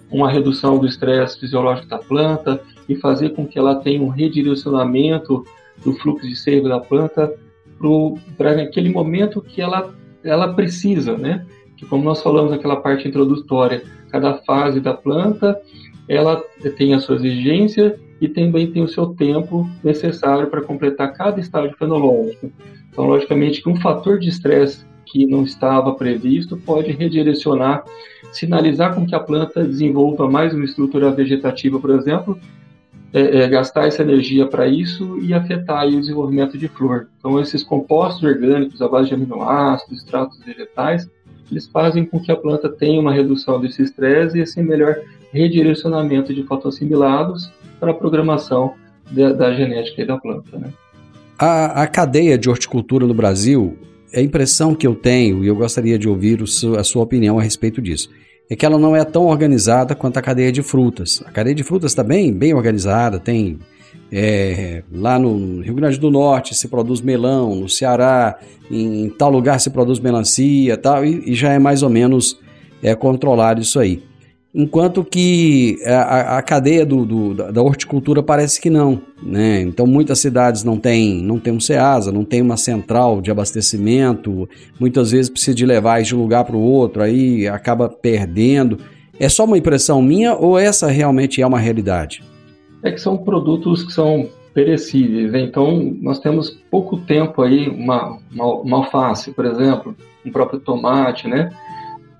uma 0.09 0.29
redução 0.29 0.79
do 0.79 0.87
estresse 0.87 1.39
fisiológico 1.39 1.87
da 1.87 1.99
planta 1.99 2.59
e 2.89 2.95
fazer 2.95 3.29
com 3.29 3.45
que 3.45 3.59
ela 3.59 3.75
tenha 3.75 4.01
um 4.01 4.09
redirecionamento 4.09 5.45
do 5.85 5.93
fluxo 5.93 6.27
de 6.27 6.35
seiva 6.35 6.67
da 6.67 6.79
planta 6.79 7.31
para 8.35 8.63
aquele 8.63 8.89
momento 8.89 9.41
que 9.41 9.61
ela, 9.61 9.93
ela 10.23 10.53
precisa, 10.53 11.15
né? 11.15 11.45
Que 11.75 11.85
como 11.85 12.03
nós 12.03 12.21
falamos 12.21 12.51
naquela 12.51 12.77
parte 12.77 13.07
introdutória, 13.07 13.83
cada 14.09 14.35
fase 14.35 14.79
da 14.79 14.93
planta 14.93 15.59
ela 16.07 16.43
tem 16.77 16.93
a 16.93 16.99
sua 16.99 17.15
exigência 17.15 17.99
e 18.21 18.29
também 18.29 18.71
tem 18.71 18.83
o 18.83 18.87
seu 18.87 19.07
tempo 19.07 19.69
necessário 19.83 20.47
para 20.47 20.61
completar 20.61 21.13
cada 21.13 21.39
estágio 21.39 21.75
fenológico. 21.77 22.51
Então, 22.89 23.05
logicamente, 23.05 23.61
que 23.61 23.69
um 23.69 23.75
fator 23.75 24.19
de 24.19 24.29
estresse 24.29 24.85
que 25.05 25.25
não 25.25 25.43
estava 25.43 25.93
previsto 25.93 26.57
pode 26.57 26.91
redirecionar 26.91 27.83
sinalizar 28.31 28.93
com 28.93 29.05
que 29.05 29.15
a 29.15 29.19
planta 29.19 29.63
desenvolva 29.63 30.29
mais 30.29 30.53
uma 30.53 30.65
estrutura 30.65 31.11
vegetativa, 31.11 31.79
por 31.79 31.91
exemplo, 31.91 32.37
é, 33.13 33.43
é, 33.43 33.47
gastar 33.47 33.87
essa 33.87 34.01
energia 34.01 34.45
para 34.45 34.67
isso 34.67 35.17
e 35.21 35.33
afetar 35.33 35.87
o 35.87 35.99
desenvolvimento 35.99 36.57
de 36.57 36.67
flor. 36.67 37.07
Então, 37.17 37.39
esses 37.39 37.63
compostos 37.63 38.23
orgânicos 38.23 38.81
à 38.81 38.89
base 38.89 39.07
de 39.07 39.15
aminoácidos, 39.15 39.99
extratos 39.99 40.37
vegetais, 40.39 41.09
eles 41.51 41.67
fazem 41.67 42.05
com 42.05 42.19
que 42.19 42.31
a 42.31 42.35
planta 42.35 42.69
tenha 42.69 42.99
uma 42.99 43.13
redução 43.13 43.59
desse 43.59 43.81
estresse 43.81 44.37
e 44.37 44.41
esse 44.41 44.61
melhor 44.61 44.97
redirecionamento 45.31 46.33
de 46.33 46.43
fotoassimilados 46.43 47.51
para 47.79 47.91
a 47.91 47.93
programação 47.93 48.73
da, 49.11 49.31
da 49.33 49.53
genética 49.53 50.05
da 50.05 50.17
planta. 50.17 50.57
Né? 50.57 50.69
A, 51.37 51.83
a 51.83 51.87
cadeia 51.87 52.37
de 52.37 52.49
horticultura 52.49 53.05
no 53.05 53.13
Brasil, 53.13 53.77
a 54.13 54.21
impressão 54.21 54.73
que 54.73 54.87
eu 54.87 54.95
tenho, 54.95 55.43
e 55.43 55.47
eu 55.47 55.55
gostaria 55.55 55.99
de 55.99 56.07
ouvir 56.07 56.41
a 56.41 56.83
sua 56.83 57.03
opinião 57.03 57.37
a 57.37 57.43
respeito 57.43 57.81
disso, 57.81 58.09
é 58.49 58.55
que 58.55 58.65
ela 58.65 58.77
não 58.77 58.95
é 58.95 59.03
tão 59.03 59.25
organizada 59.25 59.95
quanto 59.95 60.17
a 60.17 60.21
cadeia 60.21 60.51
de 60.51 60.61
frutas. 60.61 61.21
A 61.25 61.31
cadeia 61.31 61.55
de 61.55 61.63
frutas 61.63 61.91
está 61.91 62.03
bem, 62.03 62.31
bem 62.31 62.53
organizada, 62.53 63.19
tem 63.19 63.59
é, 64.11 64.83
lá 64.91 65.17
no 65.17 65.61
Rio 65.61 65.73
Grande 65.73 65.99
do 65.99 66.11
Norte 66.11 66.55
se 66.55 66.67
produz 66.67 67.01
melão, 67.01 67.55
no 67.55 67.69
Ceará, 67.69 68.37
em, 68.69 69.05
em 69.05 69.09
tal 69.09 69.31
lugar 69.31 69.59
se 69.59 69.69
produz 69.69 69.99
melancia 69.99 70.77
tal, 70.77 71.05
e, 71.05 71.31
e 71.31 71.35
já 71.35 71.51
é 71.51 71.59
mais 71.59 71.83
ou 71.83 71.89
menos 71.89 72.39
é, 72.81 72.95
controlado 72.95 73.61
isso 73.61 73.79
aí 73.79 74.01
enquanto 74.55 75.03
que 75.03 75.77
a, 75.85 76.37
a 76.37 76.41
cadeia 76.41 76.85
do, 76.85 77.05
do, 77.05 77.33
da 77.51 77.61
horticultura 77.61 78.23
parece 78.23 78.61
que 78.61 78.69
não. 78.69 79.01
Né? 79.21 79.61
Então 79.61 79.85
muitas 79.85 80.19
cidades 80.19 80.63
não 80.63 80.79
têm 80.79 81.21
não 81.21 81.37
tem 81.37 81.51
um 81.51 81.59
SEASA, 81.59 82.11
não 82.11 82.23
tem 82.23 82.41
uma 82.41 82.55
central 82.55 83.19
de 83.19 83.29
abastecimento, 83.29 84.47
muitas 84.79 85.11
vezes 85.11 85.29
precisa 85.29 85.53
de 85.53 85.65
levar 85.65 86.01
de 86.01 86.15
um 86.15 86.19
lugar 86.19 86.45
para 86.45 86.55
o 86.55 86.61
outro, 86.61 87.03
aí 87.03 87.45
acaba 87.47 87.89
perdendo. 87.89 88.79
É 89.19 89.27
só 89.27 89.43
uma 89.43 89.57
impressão 89.57 90.01
minha 90.01 90.33
ou 90.33 90.57
essa 90.57 90.87
realmente 90.87 91.41
é 91.41 91.47
uma 91.47 91.59
realidade? 91.59 92.23
É 92.85 92.91
que 92.91 93.01
são 93.01 93.17
produtos 93.17 93.83
que 93.83 93.91
são 93.91 94.29
perecíveis, 94.53 95.33
né? 95.33 95.41
então 95.41 95.93
nós 96.01 96.19
temos 96.19 96.49
pouco 96.71 96.97
tempo 96.97 97.41
aí, 97.41 97.67
uma, 97.67 98.17
uma, 98.31 98.45
uma 98.61 98.77
alface, 98.77 99.33
por 99.33 99.43
exemplo, 99.45 99.93
um 100.25 100.31
próprio 100.31 100.61
tomate, 100.61 101.27
né? 101.27 101.51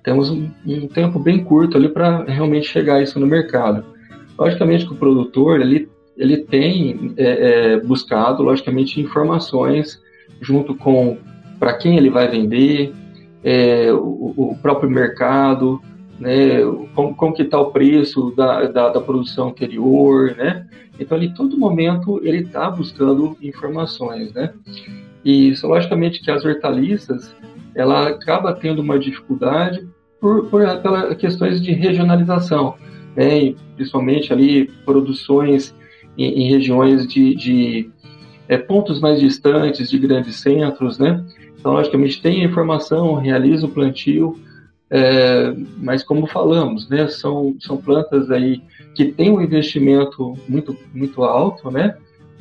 temos 0.06 0.30
um, 0.30 0.48
um 0.66 0.86
tempo 0.86 1.18
bem 1.18 1.42
curto 1.42 1.76
ali 1.76 1.88
para 1.88 2.24
realmente 2.24 2.68
chegar 2.68 3.02
isso 3.02 3.18
no 3.18 3.26
mercado. 3.26 3.84
Logicamente 4.38 4.86
que 4.86 4.92
o 4.92 4.96
produtor 4.96 5.60
ele, 5.60 5.88
ele 6.16 6.36
tem 6.36 7.14
é, 7.16 7.24
é, 7.74 7.80
buscado, 7.80 8.42
logicamente, 8.42 9.00
informações 9.00 10.00
junto 10.40 10.74
com 10.74 11.16
para 11.58 11.74
quem 11.74 11.96
ele 11.96 12.10
vai 12.10 12.28
vender, 12.28 12.92
é, 13.42 13.92
o, 13.92 14.34
o, 14.36 14.58
próprio 14.60 14.90
mercado, 14.90 15.80
né, 16.18 16.60
como, 16.94 17.14
como 17.14 17.34
que 17.34 17.42
está 17.42 17.60
o 17.60 17.70
preço 17.70 18.32
da, 18.36 18.64
da, 18.64 18.88
da, 18.88 19.00
produção 19.00 19.48
anterior, 19.48 20.34
né? 20.36 20.66
Então, 20.98 21.16
ali, 21.16 21.34
todo 21.34 21.58
momento, 21.58 22.20
ele 22.24 22.38
está 22.38 22.70
buscando 22.70 23.36
informações, 23.42 24.32
né? 24.32 24.52
E, 25.24 25.50
isso, 25.50 25.66
logicamente, 25.66 26.22
que 26.22 26.30
as 26.30 26.44
hortaliças, 26.44 27.34
ela 27.74 28.08
acaba 28.08 28.54
tendo 28.54 28.80
uma 28.80 28.98
dificuldade 28.98 29.86
por, 30.20 30.46
por 30.46 30.62
pelas 30.80 31.16
questões 31.16 31.60
de 31.60 31.72
regionalização, 31.72 32.74
né? 33.14 33.54
principalmente 33.74 34.32
ali 34.32 34.66
produções 34.84 35.74
em, 36.16 36.44
em 36.44 36.50
regiões 36.50 37.06
de, 37.06 37.34
de 37.34 37.90
é, 38.48 38.56
pontos 38.56 39.00
mais 39.00 39.20
distantes 39.20 39.90
de 39.90 39.98
grandes 39.98 40.36
centros, 40.36 40.98
né? 40.98 41.22
Então, 41.58 41.72
logicamente, 41.72 42.22
tem 42.22 42.42
a 42.42 42.44
informação, 42.44 43.14
realiza 43.14 43.66
o 43.66 43.70
plantio, 43.70 44.38
É, 44.88 45.52
mas 45.78 46.04
como 46.04 46.26
falamos, 46.26 46.88
né, 46.88 47.08
são, 47.08 47.56
são 47.58 47.76
plantas 47.76 48.30
aí 48.30 48.62
que 48.94 49.06
têm 49.06 49.32
um 49.32 49.42
investimento 49.42 50.34
muito, 50.48 50.76
muito 50.94 51.24
alto, 51.24 51.70
né, 51.70 51.96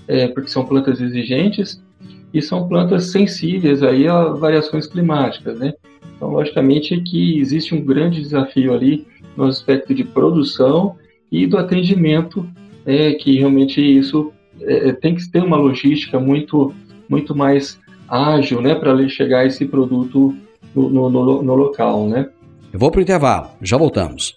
é, 0.07 0.27
porque 0.27 0.49
são 0.49 0.63
plantas 0.63 1.01
exigentes 1.01 1.83
e 2.31 2.41
são 2.41 2.67
plantas 2.67 3.11
sensíveis 3.11 3.81
aí 3.81 4.07
a 4.07 4.25
variações 4.25 4.85
climáticas, 4.85 5.57
né. 5.57 5.73
Então, 6.15 6.29
logicamente 6.29 6.99
que 7.01 7.39
existe 7.39 7.73
um 7.73 7.83
grande 7.83 8.21
desafio 8.21 8.73
ali 8.73 9.07
no 9.35 9.45
aspecto 9.45 9.93
de 9.93 10.03
produção 10.03 10.95
e 11.31 11.45
do 11.47 11.57
atendimento, 11.57 12.47
é, 12.85 13.13
que 13.13 13.37
realmente 13.37 13.81
isso 13.81 14.31
é, 14.61 14.93
tem 14.93 15.15
que 15.15 15.29
ter 15.29 15.43
uma 15.43 15.57
logística 15.57 16.19
muito, 16.19 16.73
muito 17.09 17.35
mais 17.35 17.79
ágil, 18.07 18.61
né, 18.61 18.75
para 18.75 19.07
chegar 19.09 19.45
esse 19.45 19.65
produto 19.65 20.33
no, 20.75 20.89
no, 20.89 21.09
no, 21.09 21.41
no 21.41 21.55
local, 21.55 22.07
né. 22.07 22.29
Eu 22.75 22.79
vou 22.79 22.91
para 22.91 22.99
o 22.99 23.01
intervalo, 23.01 23.51
já 23.61 23.77
voltamos. 23.77 24.35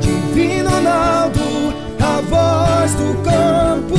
Divino 0.00 0.70
Ronaldo, 0.70 1.40
a 1.98 2.20
voz 2.20 2.94
do 2.94 3.14
campo. 3.24 3.96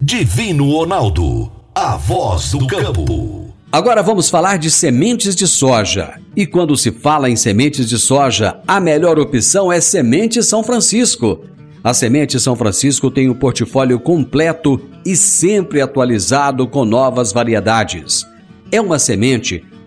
Divino 0.00 0.72
Ronaldo, 0.72 1.52
a 1.72 1.96
voz 1.96 2.50
do 2.50 2.66
campo. 2.66 3.54
Agora 3.70 4.02
vamos 4.02 4.28
falar 4.28 4.58
de 4.58 4.72
sementes 4.72 5.36
de 5.36 5.46
soja. 5.46 6.14
E 6.34 6.44
quando 6.44 6.76
se 6.76 6.90
fala 6.90 7.30
em 7.30 7.36
sementes 7.36 7.88
de 7.88 7.96
soja, 7.96 8.58
a 8.66 8.80
melhor 8.80 9.16
opção 9.16 9.72
é 9.72 9.80
Semente 9.80 10.42
São 10.42 10.64
Francisco. 10.64 11.44
A 11.84 11.94
Semente 11.94 12.40
São 12.40 12.56
Francisco 12.56 13.08
tem 13.08 13.30
um 13.30 13.34
portfólio 13.34 14.00
completo 14.00 14.80
e 15.06 15.14
sempre 15.14 15.80
atualizado 15.80 16.66
com 16.66 16.84
novas 16.84 17.32
variedades. 17.32 18.26
É 18.72 18.80
uma 18.80 18.98
semente 18.98 19.64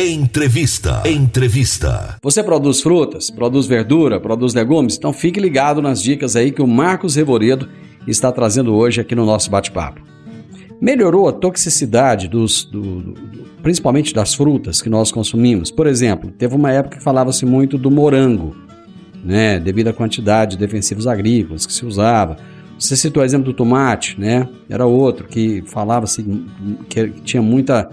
Entrevista. 0.00 1.02
Entrevista. 1.04 2.18
Você 2.22 2.40
produz 2.40 2.80
frutas, 2.80 3.30
produz 3.30 3.66
verdura, 3.66 4.20
produz 4.20 4.54
legumes? 4.54 4.96
Então 4.96 5.12
fique 5.12 5.40
ligado 5.40 5.82
nas 5.82 6.00
dicas 6.00 6.36
aí 6.36 6.52
que 6.52 6.62
o 6.62 6.68
Marcos 6.68 7.16
Revoredo 7.16 7.68
está 8.06 8.30
trazendo 8.30 8.76
hoje 8.76 9.00
aqui 9.00 9.16
no 9.16 9.26
nosso 9.26 9.50
bate-papo. 9.50 10.00
Melhorou 10.80 11.28
a 11.28 11.32
toxicidade 11.32 12.28
dos, 12.28 12.64
do, 12.64 12.80
do, 12.80 13.14
principalmente 13.60 14.14
das 14.14 14.36
frutas 14.36 14.80
que 14.80 14.88
nós 14.88 15.10
consumimos. 15.10 15.72
Por 15.72 15.88
exemplo, 15.88 16.30
teve 16.30 16.54
uma 16.54 16.70
época 16.70 16.98
que 16.98 17.02
falava-se 17.02 17.44
muito 17.44 17.76
do 17.76 17.90
morango, 17.90 18.54
né, 19.24 19.58
devido 19.58 19.88
à 19.88 19.92
quantidade 19.92 20.52
de 20.52 20.58
defensivos 20.58 21.08
agrícolas 21.08 21.66
que 21.66 21.72
se 21.72 21.84
usava. 21.84 22.36
Você 22.78 22.94
citou 22.94 23.20
o 23.20 23.26
exemplo 23.26 23.46
do 23.46 23.52
tomate, 23.52 24.14
né? 24.20 24.48
Era 24.70 24.86
outro 24.86 25.26
que 25.26 25.64
falava-se 25.66 26.24
que 26.88 27.08
tinha 27.24 27.42
muita 27.42 27.90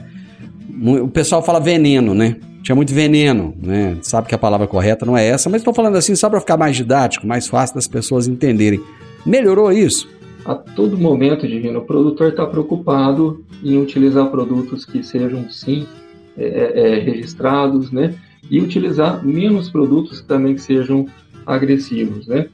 o 0.81 1.07
pessoal 1.07 1.41
fala 1.41 1.59
veneno, 1.59 2.13
né? 2.13 2.37
Tinha 2.61 2.75
muito 2.75 2.93
veneno, 2.93 3.53
né? 3.61 3.97
Sabe 4.01 4.27
que 4.27 4.35
a 4.35 4.37
palavra 4.37 4.67
correta 4.67 5.05
não 5.05 5.17
é 5.17 5.25
essa, 5.27 5.49
mas 5.49 5.61
estou 5.61 5.73
falando 5.73 5.95
assim 5.95 6.15
só 6.15 6.29
para 6.29 6.39
ficar 6.39 6.57
mais 6.57 6.75
didático, 6.75 7.27
mais 7.27 7.47
fácil 7.47 7.75
das 7.75 7.87
pessoas 7.87 8.27
entenderem. 8.27 8.81
Melhorou 9.25 9.71
isso? 9.71 10.07
A 10.45 10.53
todo 10.53 10.97
momento, 10.97 11.47
Divino, 11.47 11.79
o 11.79 11.85
produtor 11.85 12.29
está 12.29 12.45
preocupado 12.45 13.43
em 13.63 13.81
utilizar 13.81 14.29
produtos 14.29 14.85
que 14.85 15.03
sejam, 15.03 15.49
sim, 15.49 15.87
é, 16.37 16.45
é, 16.45 16.79
é, 16.79 16.99
registrados, 16.99 17.91
né? 17.91 18.13
E 18.49 18.59
utilizar 18.59 19.25
menos 19.25 19.69
produtos 19.69 20.21
também 20.21 20.53
que 20.55 20.61
sejam 20.61 21.07
agressivos, 21.45 22.27
né? 22.27 22.47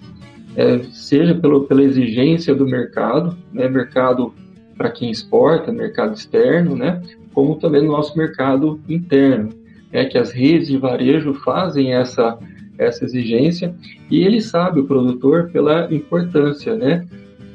É, 0.55 0.79
seja 0.91 1.35
pelo, 1.35 1.63
pela 1.63 1.83
exigência 1.83 2.53
do 2.53 2.65
mercado, 2.65 3.37
né? 3.51 3.67
Mercado 3.67 4.33
para 4.77 4.89
quem 4.89 5.11
exporta, 5.11 5.71
mercado 5.71 6.13
externo, 6.13 6.75
né? 6.75 7.01
Como 7.33 7.55
também 7.55 7.81
no 7.83 7.91
nosso 7.91 8.17
mercado 8.17 8.79
interno, 8.87 9.49
é 9.91 10.05
que 10.05 10.17
as 10.17 10.31
redes 10.31 10.67
de 10.67 10.77
varejo 10.77 11.33
fazem 11.33 11.93
essa 11.93 12.37
essa 12.77 13.05
exigência 13.05 13.75
e 14.09 14.23
ele 14.23 14.41
sabe 14.41 14.79
o 14.79 14.85
produtor 14.85 15.49
pela 15.51 15.93
importância, 15.93 16.75
né? 16.75 17.05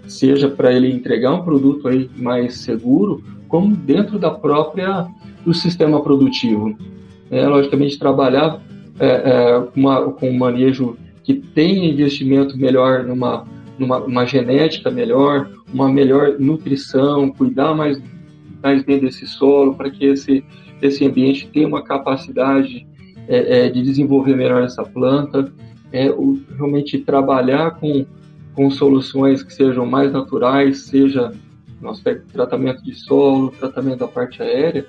Seja 0.06 0.48
para 0.48 0.72
ele 0.72 0.92
entregar 0.92 1.34
um 1.34 1.42
produto 1.42 1.88
aí 1.88 2.08
mais 2.16 2.58
seguro, 2.58 3.24
como 3.48 3.74
dentro 3.74 4.18
da 4.18 4.30
própria 4.30 5.06
do 5.44 5.52
sistema 5.52 6.00
produtivo. 6.00 6.76
É, 7.28 7.46
logicamente 7.46 7.98
trabalhar 7.98 8.62
é, 9.00 9.06
é, 9.06 9.68
uma, 9.74 10.12
com 10.12 10.30
um 10.30 10.38
manejo 10.38 10.96
que 11.24 11.34
tenha 11.34 11.90
investimento 11.90 12.56
melhor 12.56 13.02
numa, 13.02 13.44
numa 13.76 13.98
uma 13.98 14.24
genética 14.24 14.92
melhor, 14.92 15.50
uma 15.74 15.88
melhor 15.88 16.36
nutrição, 16.38 17.30
cuidar 17.30 17.74
mais 17.74 18.00
mais 18.66 18.82
bem 18.82 18.98
desse 18.98 19.28
solo, 19.28 19.76
para 19.76 19.88
que 19.88 20.04
esse, 20.04 20.44
esse 20.82 21.06
ambiente 21.06 21.48
tenha 21.52 21.68
uma 21.68 21.84
capacidade 21.84 22.84
é, 23.28 23.66
é, 23.66 23.68
de 23.68 23.80
desenvolver 23.80 24.34
melhor 24.34 24.64
essa 24.64 24.82
planta, 24.82 25.52
é, 25.92 26.10
o, 26.10 26.36
realmente 26.56 26.98
trabalhar 26.98 27.78
com, 27.78 28.04
com 28.56 28.68
soluções 28.68 29.44
que 29.44 29.54
sejam 29.54 29.86
mais 29.86 30.12
naturais, 30.12 30.80
seja 30.80 31.32
no 31.80 31.90
aspecto 31.90 32.26
de 32.26 32.32
tratamento 32.32 32.82
de 32.82 32.92
solo, 32.92 33.52
tratamento 33.52 34.00
da 34.00 34.08
parte 34.08 34.42
aérea, 34.42 34.84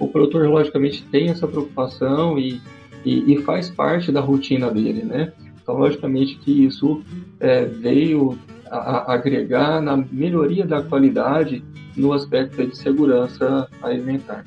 o 0.00 0.08
produtor 0.08 0.48
logicamente 0.48 1.04
tem 1.04 1.28
essa 1.28 1.46
preocupação 1.46 2.36
e, 2.36 2.60
e, 3.04 3.32
e 3.32 3.42
faz 3.42 3.70
parte 3.70 4.10
da 4.10 4.20
rotina 4.20 4.72
dele, 4.72 5.04
né? 5.04 5.32
Então, 5.62 5.76
logicamente 5.76 6.36
que 6.38 6.64
isso 6.64 7.00
é, 7.38 7.64
veio 7.64 8.36
a, 8.70 8.76
a 8.76 9.14
agregar 9.14 9.80
na 9.80 9.96
melhoria 9.96 10.64
da 10.64 10.82
qualidade 10.82 11.62
no 11.96 12.12
aspecto 12.12 12.64
de 12.64 12.76
segurança 12.76 13.68
alimentar. 13.82 14.44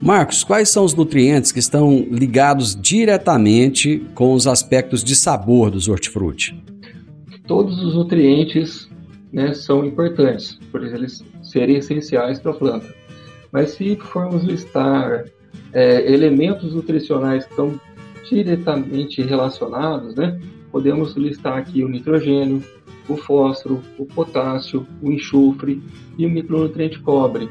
Marcos, 0.00 0.44
quais 0.44 0.68
são 0.68 0.84
os 0.84 0.94
nutrientes 0.94 1.52
que 1.52 1.58
estão 1.58 2.06
ligados 2.10 2.76
diretamente 2.76 4.04
com 4.14 4.32
os 4.34 4.46
aspectos 4.46 5.02
de 5.02 5.14
sabor 5.14 5.70
dos 5.70 5.88
hortifruti? 5.88 6.62
Todos 7.46 7.82
os 7.82 7.94
nutrientes 7.94 8.88
né, 9.32 9.54
são 9.54 9.84
importantes, 9.84 10.58
por 10.70 10.84
eles 10.84 11.24
serem 11.42 11.76
essenciais 11.76 12.38
para 12.38 12.52
a 12.52 12.54
planta. 12.54 12.94
Mas 13.52 13.70
se 13.70 13.96
formos 13.96 14.42
listar 14.44 15.24
é, 15.72 16.12
elementos 16.12 16.74
nutricionais 16.74 17.44
que 17.44 17.50
estão 17.50 17.80
diretamente 18.28 19.22
relacionados, 19.22 20.14
né, 20.14 20.38
podemos 20.76 21.16
listar 21.16 21.56
aqui 21.56 21.82
o 21.82 21.88
nitrogênio, 21.88 22.62
o 23.08 23.16
fósforo, 23.16 23.80
o 23.96 24.04
potássio, 24.04 24.86
o 25.00 25.10
enxofre 25.10 25.82
e 26.18 26.26
o 26.26 26.28
micronutriente 26.28 27.00
cobre. 27.00 27.48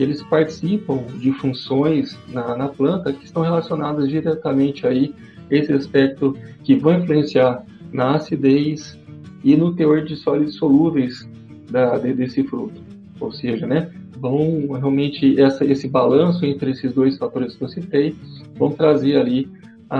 Eles 0.00 0.20
participam 0.24 1.04
de 1.20 1.30
funções 1.34 2.18
na, 2.26 2.56
na 2.56 2.66
planta 2.66 3.12
que 3.12 3.24
estão 3.24 3.44
relacionadas 3.44 4.08
diretamente 4.08 4.84
aí 4.84 5.14
esse 5.48 5.72
aspecto 5.72 6.36
que 6.64 6.74
vão 6.74 6.98
influenciar 6.98 7.64
na 7.92 8.16
acidez 8.16 8.98
e 9.44 9.56
no 9.56 9.72
teor 9.72 10.02
de 10.02 10.16
sólidos 10.16 10.56
solúveis 10.56 11.24
da, 11.70 11.98
de, 11.98 12.14
desse 12.14 12.42
fruto. 12.42 12.82
Ou 13.20 13.30
seja, 13.30 13.64
né, 13.64 13.92
vão 14.18 14.72
realmente 14.72 15.40
essa, 15.40 15.64
esse 15.64 15.86
balanço 15.86 16.44
entre 16.44 16.72
esses 16.72 16.92
dois 16.92 17.16
fatores 17.16 17.54
que 17.54 17.62
eu 17.62 17.68
citei 17.68 18.16
vão 18.58 18.72
trazer 18.72 19.18
ali 19.18 19.48
a, 19.88 19.98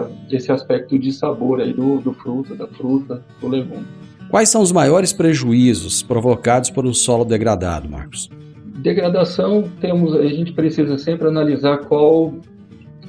a, 0.00 0.06
esse 0.30 0.50
aspecto 0.50 0.98
de 0.98 1.12
sabor 1.12 1.60
aí 1.60 1.72
do, 1.72 1.98
do 1.98 2.12
fruto, 2.12 2.54
da 2.54 2.66
fruta, 2.66 3.22
do 3.40 3.48
legume. 3.48 3.86
Quais 4.30 4.48
são 4.50 4.60
os 4.60 4.72
maiores 4.72 5.12
prejuízos 5.12 6.02
provocados 6.02 6.70
por 6.70 6.86
um 6.86 6.92
solo 6.92 7.24
degradado, 7.24 7.88
Marcos? 7.88 8.28
Degradação, 8.76 9.64
temos, 9.80 10.14
a 10.14 10.26
gente 10.26 10.52
precisa 10.52 10.98
sempre 10.98 11.28
analisar 11.28 11.78
qual, 11.78 12.34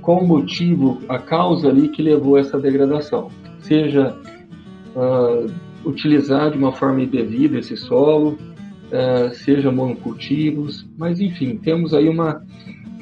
qual 0.01 0.19
o 0.19 0.27
motivo, 0.27 1.01
a 1.09 1.19
causa 1.19 1.67
ali 1.67 1.89
que 1.89 2.01
levou 2.01 2.37
essa 2.37 2.57
degradação. 2.57 3.29
Seja 3.61 4.15
uh, 4.95 5.51
utilizar 5.85 6.51
de 6.51 6.57
uma 6.57 6.71
forma 6.71 7.03
indevida 7.03 7.59
esse 7.59 7.75
solo, 7.75 8.37
uh, 8.89 9.33
seja 9.33 9.71
monocultivos, 9.71 10.87
mas 10.97 11.19
enfim, 11.19 11.57
temos 11.57 11.93
aí 11.93 12.07
uma, 12.07 12.41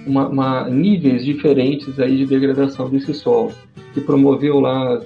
uma, 0.08 0.28
uma, 0.28 0.70
níveis 0.70 1.24
diferentes 1.24 2.00
aí 2.00 2.17
de 2.17 2.26
degradação 2.26 2.89
desse 2.89 3.13
solo, 3.13 3.52
que 3.93 4.02
promoveu 4.02 4.60
lá 4.60 5.02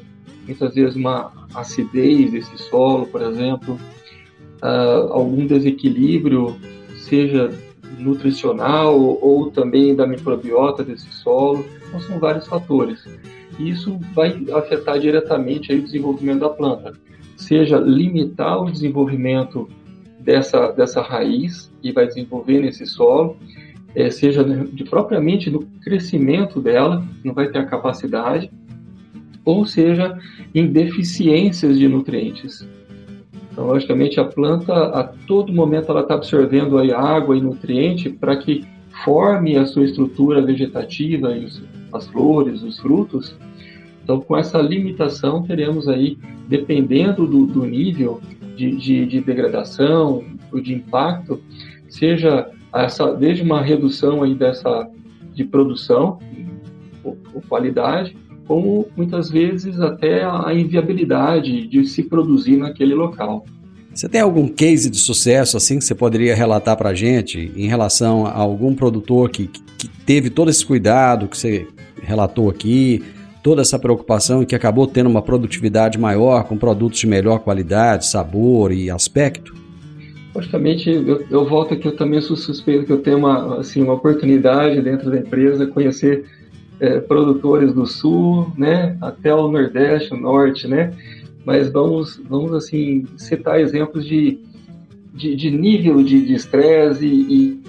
muitas 0.45 0.73
vezes 0.73 0.95
uma 0.95 1.31
acidez 1.53 2.31
desse 2.31 2.57
solo, 2.57 3.05
por 3.07 3.21
exemplo, 3.21 3.79
uh, 4.61 5.11
algum 5.11 5.45
desequilíbrio, 5.45 6.55
seja 6.97 7.51
nutricional 7.97 8.99
ou 8.99 9.51
também 9.51 9.95
da 9.95 10.07
microbiota 10.07 10.83
desse 10.83 11.11
solo. 11.11 11.65
Então, 11.87 11.99
são 12.01 12.19
vários 12.19 12.47
fatores. 12.47 13.05
E 13.59 13.69
isso 13.69 13.99
vai 14.13 14.45
afetar 14.53 14.99
diretamente 14.99 15.71
aí 15.71 15.79
o 15.79 15.83
desenvolvimento 15.83 16.39
da 16.39 16.49
planta, 16.49 16.93
seja 17.35 17.77
limitar 17.77 18.61
o 18.61 18.71
desenvolvimento 18.71 19.69
dessa, 20.19 20.71
dessa 20.71 21.01
raiz 21.01 21.71
que 21.81 21.91
vai 21.91 22.07
desenvolver 22.07 22.61
nesse 22.61 22.85
solo, 22.85 23.37
é, 23.95 24.09
seja 24.09 24.43
de, 24.43 24.83
propriamente 24.83 25.49
no 25.49 25.65
crescimento 25.83 26.61
dela, 26.61 27.05
não 27.23 27.33
vai 27.33 27.49
ter 27.49 27.59
a 27.59 27.65
capacidade, 27.65 28.49
ou 29.43 29.65
seja, 29.65 30.17
em 30.53 30.67
deficiências 30.67 31.77
de 31.77 31.87
nutrientes. 31.87 32.67
Então, 33.51 33.65
logicamente, 33.65 34.19
a 34.19 34.23
planta, 34.23 34.73
a 34.73 35.03
todo 35.03 35.51
momento, 35.51 35.91
ela 35.91 36.01
está 36.01 36.13
absorvendo 36.13 36.77
aí 36.77 36.91
água 36.93 37.35
e 37.35 37.41
nutriente 37.41 38.09
para 38.09 38.35
que 38.37 38.63
forme 39.03 39.57
a 39.57 39.65
sua 39.65 39.83
estrutura 39.83 40.41
vegetativa, 40.41 41.33
as 41.91 42.07
flores, 42.07 42.61
os 42.61 42.79
frutos. 42.79 43.35
Então, 44.03 44.21
com 44.21 44.37
essa 44.37 44.59
limitação, 44.59 45.43
teremos 45.43 45.87
aí, 45.87 46.17
dependendo 46.47 47.27
do, 47.27 47.45
do 47.45 47.65
nível 47.65 48.21
de, 48.55 48.75
de, 48.75 49.05
de, 49.05 49.21
degradação 49.21 50.23
ou 50.51 50.61
de 50.61 50.73
impacto, 50.73 51.41
seja 51.89 52.49
essa, 52.73 53.13
desde 53.13 53.43
uma 53.43 53.61
redução 53.61 54.23
aí 54.23 54.35
dessa 54.35 54.89
de 55.33 55.43
produção 55.43 56.19
ou, 57.03 57.17
ou 57.33 57.41
qualidade, 57.47 58.15
como 58.47 58.87
muitas 58.95 59.29
vezes 59.29 59.79
até 59.79 60.23
a 60.23 60.53
inviabilidade 60.53 61.67
de 61.67 61.85
se 61.85 62.03
produzir 62.03 62.57
naquele 62.57 62.93
local. 62.93 63.45
Você 63.93 64.07
tem 64.07 64.21
algum 64.21 64.47
case 64.47 64.89
de 64.89 64.97
sucesso 64.97 65.57
assim 65.57 65.77
que 65.77 65.83
você 65.83 65.93
poderia 65.93 66.35
relatar 66.35 66.77
para 66.77 66.89
a 66.89 66.93
gente 66.93 67.51
em 67.55 67.67
relação 67.67 68.25
a 68.25 68.37
algum 68.37 68.73
produtor 68.73 69.29
que, 69.29 69.47
que 69.47 69.87
teve 70.05 70.29
todo 70.29 70.49
esse 70.49 70.65
cuidado 70.65 71.27
que 71.27 71.37
você 71.37 71.67
relatou 72.01 72.49
aqui, 72.49 73.03
toda 73.43 73.61
essa 73.61 73.77
preocupação 73.77 74.41
e 74.41 74.45
que 74.45 74.55
acabou 74.55 74.87
tendo 74.87 75.09
uma 75.09 75.21
produtividade 75.21 75.97
maior 75.97 76.45
com 76.45 76.57
produtos 76.57 76.99
de 76.99 77.07
melhor 77.07 77.39
qualidade, 77.39 78.05
sabor 78.05 78.71
e 78.71 78.89
aspecto? 78.89 79.60
Logicamente, 80.33 80.89
eu, 80.89 81.25
eu 81.29 81.45
volto 81.45 81.73
aqui, 81.73 81.87
eu 81.87 81.95
também 81.95 82.21
sou 82.21 82.37
suspeito 82.37 82.85
que 82.85 82.91
eu 82.91 83.01
tenho 83.01 83.17
uma, 83.17 83.59
assim, 83.59 83.81
uma 83.81 83.93
oportunidade 83.93 84.81
dentro 84.81 85.11
da 85.11 85.17
empresa, 85.17 85.67
conhecer 85.67 86.25
é, 86.79 86.99
produtores 86.99 87.73
do 87.73 87.85
sul, 87.85 88.51
né, 88.57 88.97
até 89.01 89.33
o 89.33 89.51
nordeste, 89.51 90.13
o 90.13 90.17
norte, 90.17 90.67
né, 90.67 90.93
mas 91.45 91.69
vamos, 91.69 92.21
vamos 92.29 92.53
assim 92.53 93.05
citar 93.17 93.59
exemplos 93.59 94.05
de, 94.05 94.39
de, 95.13 95.35
de 95.35 95.51
nível 95.51 96.01
de 96.01 96.33
estresse 96.33 97.05
e, 97.05 97.33
e, 97.33 97.63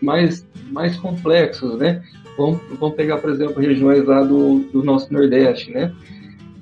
mais, 0.00 0.46
mais 0.70 0.96
complexos, 0.96 1.76
né. 1.78 2.02
Vamos, 2.36 2.60
vamos 2.78 2.94
pegar, 2.94 3.18
por 3.18 3.30
exemplo, 3.30 3.60
regiões 3.60 4.04
lá 4.04 4.22
do, 4.22 4.60
do 4.72 4.84
nosso 4.84 5.12
nordeste, 5.12 5.72
né, 5.72 5.92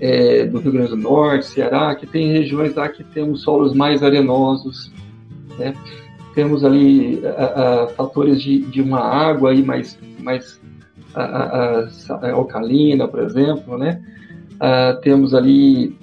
é, 0.01 0.47
do 0.47 0.59
Rio 0.61 0.73
Grande 0.73 0.91
do 0.91 0.97
Norte, 0.97 1.47
Ceará, 1.47 1.95
que 1.95 2.07
tem 2.07 2.33
regiões 2.33 2.75
lá 2.75 2.89
que 2.89 3.05
tem 3.05 3.31
os 3.31 3.43
solos 3.43 3.75
mais 3.75 4.03
arenosos, 4.03 4.91
né. 5.59 5.75
Temos 6.35 6.65
ali 6.65 7.21
a, 7.25 7.85
a, 7.85 7.89
fatores 7.89 8.43
de, 8.43 8.61
de 8.61 8.83
uma 8.83 9.01
água 9.01 9.51
aí 9.51 9.63
mais, 9.63 9.99
mais 10.21 10.61
a, 11.15 11.89
alcalina, 12.33 13.09
por 13.09 13.21
exemplo, 13.21 13.79
né? 13.79 14.03
Uh, 14.57 15.01
temos 15.01 15.35
ali 15.35 15.97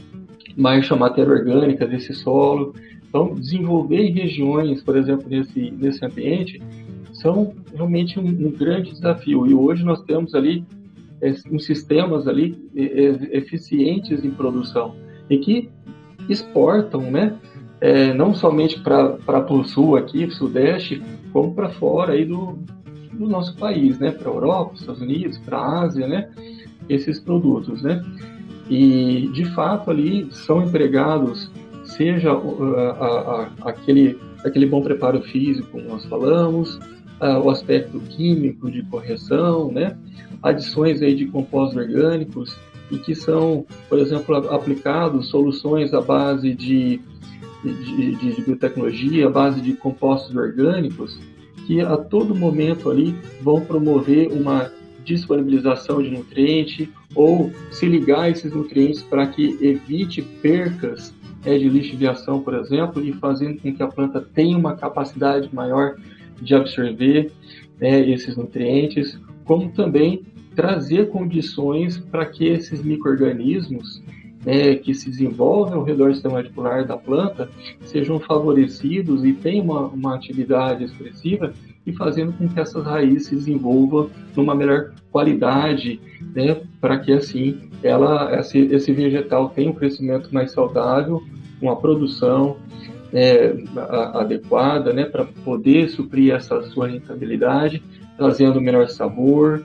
baixa 0.58 0.96
matéria 0.96 1.32
orgânica 1.32 1.86
desse 1.86 2.14
solo. 2.14 2.74
Então, 3.08 3.36
desenvolver 3.36 4.10
regiões, 4.10 4.82
por 4.82 4.98
exemplo, 4.98 5.28
nesse, 5.30 5.72
nesse 5.72 6.04
ambiente, 6.04 6.62
são 7.14 7.54
realmente 7.74 8.20
um, 8.20 8.26
um 8.26 8.52
grande 8.52 8.92
desafio. 8.92 9.46
E 9.46 9.54
hoje 9.54 9.84
nós 9.84 10.02
temos 10.02 10.34
ali 10.34 10.66
é, 11.22 11.34
uns 11.52 11.66
sistemas 11.66 12.28
ali 12.28 12.58
é, 12.76 13.38
eficientes 13.38 14.26
em 14.26 14.32
produção 14.32 14.96
e 15.30 15.38
que 15.38 15.70
exportam, 16.28 17.02
né? 17.12 17.36
É, 17.84 18.14
não 18.14 18.34
somente 18.34 18.80
para 18.80 19.46
o 19.50 19.64
sul 19.66 19.98
aqui, 19.98 20.26
para 20.26 20.36
sudeste, 20.38 21.04
como 21.34 21.54
para 21.54 21.68
fora 21.68 22.14
aí 22.14 22.24
do, 22.24 22.58
do 23.12 23.28
nosso 23.28 23.58
país, 23.58 24.00
né? 24.00 24.10
Para 24.10 24.32
a 24.32 24.34
Europa, 24.34 24.76
Estados 24.76 25.02
Unidos, 25.02 25.38
para 25.40 25.58
a 25.58 25.82
Ásia, 25.82 26.08
né? 26.08 26.30
Esses 26.88 27.20
produtos, 27.20 27.84
né? 27.84 28.02
E 28.70 29.30
de 29.34 29.44
fato 29.54 29.92
ali 29.92 30.30
são 30.32 30.64
empregados, 30.64 31.52
seja 31.84 32.32
a, 32.32 33.02
a, 33.66 33.70
aquele 33.70 34.18
aquele 34.46 34.66
bom 34.66 34.82
preparo 34.82 35.22
físico, 35.22 35.68
como 35.72 35.84
nós 35.84 36.06
falamos, 36.06 36.80
o 37.44 37.50
aspecto 37.50 38.00
químico 38.00 38.72
de 38.72 38.82
correção, 38.84 39.70
né? 39.70 39.98
Adições 40.42 41.02
aí 41.02 41.14
de 41.14 41.26
compostos 41.26 41.76
orgânicos 41.76 42.58
e 42.90 42.98
que 42.98 43.14
são, 43.14 43.66
por 43.90 44.00
exemplo, 44.00 44.38
aplicados 44.54 45.28
soluções 45.28 45.94
à 45.94 46.00
base 46.00 46.54
de 46.54 47.02
de, 47.64 48.16
de, 48.16 48.36
de 48.36 48.42
biotecnologia, 48.42 49.30
base 49.30 49.62
de 49.62 49.74
compostos 49.74 50.36
orgânicos, 50.36 51.20
que 51.66 51.82
a 51.82 51.98
todo 51.98 52.36
momento 52.36 52.90
ali 52.90 53.16
vão 53.42 53.62
promover 53.62 54.32
uma 54.32 54.72
disponibilização 55.06 56.02
de 56.02 56.10
nutriente 56.10 56.90
ou 57.16 57.52
se 57.72 57.86
ligar 57.86 58.30
esses 58.30 58.54
nutrientes 58.54 59.02
para 59.02 59.28
que 59.28 59.58
evite 59.62 60.22
percas 60.22 61.14
é, 61.46 61.58
de 61.58 61.70
lixiviação, 61.70 62.42
por 62.42 62.54
exemplo, 62.56 63.04
e 63.04 63.12
fazendo 63.14 63.60
com 63.60 63.74
que 63.74 63.84
a 63.84 63.88
planta 63.88 64.22
tenha 64.22 64.58
uma 64.58 64.76
capacidade 64.76 65.54
maior 65.54 65.96
de 66.42 66.56
absorver 66.56 67.32
né, 67.80 68.10
esses 68.10 68.36
nutrientes, 68.36 69.20
como 69.46 69.72
também 69.72 70.24
trazer 70.56 71.10
condições 71.10 71.98
para 71.98 72.26
que 72.26 72.46
esses 72.46 72.84
micro-organismos 72.84 74.02
né, 74.46 74.76
que 74.76 74.94
se 74.94 75.10
desenvolvem 75.10 75.76
ao 75.76 75.84
redor 75.84 76.10
do 76.10 76.14
sistema 76.14 76.36
radicular 76.36 76.86
da 76.86 76.98
planta 76.98 77.50
sejam 77.86 78.20
favorecidos 78.20 79.24
e 79.24 79.34
tenham 79.34 79.66
uma, 79.66 79.88
uma 79.88 80.16
atividade 80.16 80.84
expressiva 80.84 81.54
e 81.86 81.94
fazendo 81.94 82.34
com 82.34 82.48
que 82.48 82.60
essas 82.60 82.84
raízes 82.84 83.28
se 83.28 83.36
desenvolvam 83.36 84.10
numa 84.36 84.56
melhor 84.56 84.92
qualidade, 85.12 86.00
né, 86.34 86.62
para 86.80 87.00
que 87.00 87.12
assim 87.12 87.70
ela, 87.82 88.40
esse, 88.40 88.58
esse, 88.60 88.92
vegetal 88.94 89.50
tenha 89.50 89.70
um 89.70 89.74
crescimento 89.74 90.34
mais 90.34 90.52
saudável, 90.52 91.22
uma 91.62 91.76
produção 91.76 92.58
é, 93.12 93.54
adequada, 94.14 94.94
né, 94.94 95.06
para 95.06 95.26
poder 95.26 95.90
suprir 95.90 96.34
essa 96.34 96.62
sua 96.64 96.88
rentabilidade, 96.88 97.84
trazendo 98.18 98.62
melhor 98.62 98.88
sabor, 98.88 99.64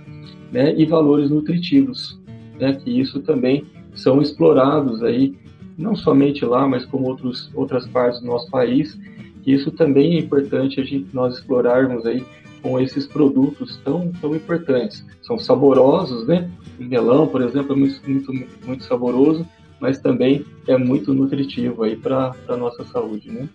né, 0.51 0.75
e 0.77 0.85
valores 0.85 1.31
nutritivos, 1.31 2.21
né, 2.59 2.75
que 2.75 2.91
isso 2.91 3.21
também 3.21 3.65
são 3.99 4.23
explorados 4.23 5.03
aí, 5.03 5.35
não 5.77 5.95
somente 5.95 6.45
lá, 6.45 6.67
mas 6.67 6.85
como 6.85 7.07
outros, 7.07 7.51
outras 7.55 7.87
partes 7.87 8.21
do 8.21 8.27
nosso 8.27 8.51
país. 8.51 8.99
E 9.45 9.53
isso 9.53 9.71
também 9.71 10.17
é 10.17 10.21
importante 10.21 10.81
a 10.81 10.85
gente, 10.85 11.09
nós 11.13 11.35
explorarmos 11.35 12.07
aí 12.07 12.25
com 12.63 12.81
esses 12.81 13.07
produtos 13.07 13.79
tão, 13.85 14.11
tão 14.21 14.35
importantes. 14.35 15.05
São 15.23 15.39
saborosos, 15.39 16.27
né? 16.27 16.51
O 16.79 16.85
melão, 16.85 17.27
por 17.27 17.43
exemplo, 17.43 17.75
é 17.75 17.77
muito, 17.77 18.01
muito, 18.09 18.33
muito 18.67 18.85
saboroso, 18.85 19.47
mas 19.81 19.99
também 19.99 20.45
é 20.67 20.77
muito 20.77 21.13
nutritivo 21.13 21.83
aí 21.83 21.97
para 21.97 22.33
a 22.49 22.57
nossa 22.57 22.85
saúde, 22.85 23.31
né? 23.31 23.49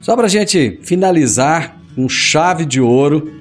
Só 0.00 0.14
para 0.14 0.26
a 0.26 0.30
gente 0.30 0.78
finalizar 0.82 1.76
com 1.94 2.08
chave 2.08 2.64
de 2.64 2.80
ouro, 2.80 3.32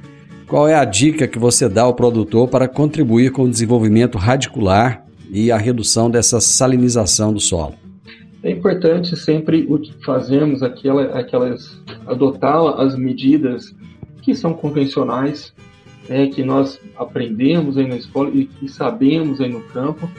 qual 0.48 0.68
é 0.68 0.76
a 0.76 0.86
dica 0.86 1.28
que 1.28 1.38
você 1.38 1.70
dá 1.70 1.84
ao 1.84 1.94
produtor 1.94 2.48
para 2.48 2.68
contribuir 2.68 3.32
com 3.32 3.44
o 3.44 3.50
desenvolvimento 3.50 4.18
radicular 4.18 5.07
e 5.32 5.52
a 5.52 5.58
redução 5.58 6.10
dessa 6.10 6.40
salinização 6.40 7.34
do 7.34 7.40
solo? 7.40 7.76
É 8.44 8.52
importante 8.52 9.16
sempre 9.18 9.68
fazermos 10.06 10.64
aquela, 10.64 11.20
aquelas, 11.20 11.82
adotar 12.06 12.80
as 12.80 12.96
medidas 12.96 13.76
que 14.22 14.36
são 14.36 14.54
convencionais, 14.54 15.54
né, 16.08 16.28
que 16.28 16.44
nós 16.44 16.80
aprendemos 16.96 17.78
aí 17.78 17.88
na 17.88 17.96
escola 17.96 18.30
e 18.34 18.46
que 18.46 18.70
sabemos 18.70 19.42
aí 19.42 19.50
no 19.50 19.62
campo, 19.62 20.10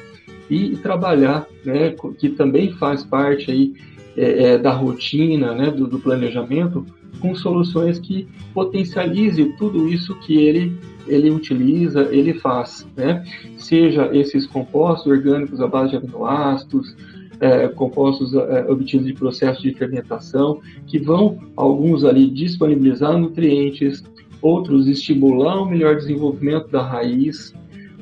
e, 0.51 0.73
e 0.73 0.77
trabalhar, 0.77 1.47
né, 1.65 1.95
que 2.19 2.31
também 2.31 2.73
faz 2.73 3.05
parte 3.05 3.51
aí 3.51 3.75
é, 4.17 4.43
é, 4.43 4.59
da 4.59 4.73
rotina, 4.73 5.55
né, 5.55 5.71
do, 5.71 5.87
do 5.87 5.99
planejamento, 5.99 6.85
com 7.21 7.35
soluções 7.35 7.99
que 7.99 8.27
potencialize 8.55 9.45
tudo 9.57 9.89
isso 9.89 10.15
que 10.21 10.37
ele 10.37 10.77
ele 11.07 11.31
utiliza, 11.31 12.03
ele 12.15 12.35
faz, 12.35 12.87
né? 12.95 13.25
Seja 13.57 14.15
esses 14.15 14.47
compostos 14.47 15.11
orgânicos 15.11 15.59
à 15.59 15.67
base 15.67 15.91
de 15.91 15.97
aminoácidos, 15.97 16.95
é, 17.41 17.69
compostos 17.69 18.35
é, 18.35 18.67
obtidos 18.69 19.07
de 19.07 19.15
processo 19.15 19.63
de 19.63 19.73
fermentação, 19.73 20.61
que 20.87 20.99
vão, 20.99 21.39
alguns 21.57 22.05
ali, 22.05 22.31
disponibilizar 22.31 23.17
nutrientes, 23.17 24.05
outros 24.43 24.87
estimular 24.87 25.63
o 25.63 25.67
melhor 25.67 25.97
desenvolvimento 25.97 26.69
da 26.69 26.83
raiz, 26.83 27.55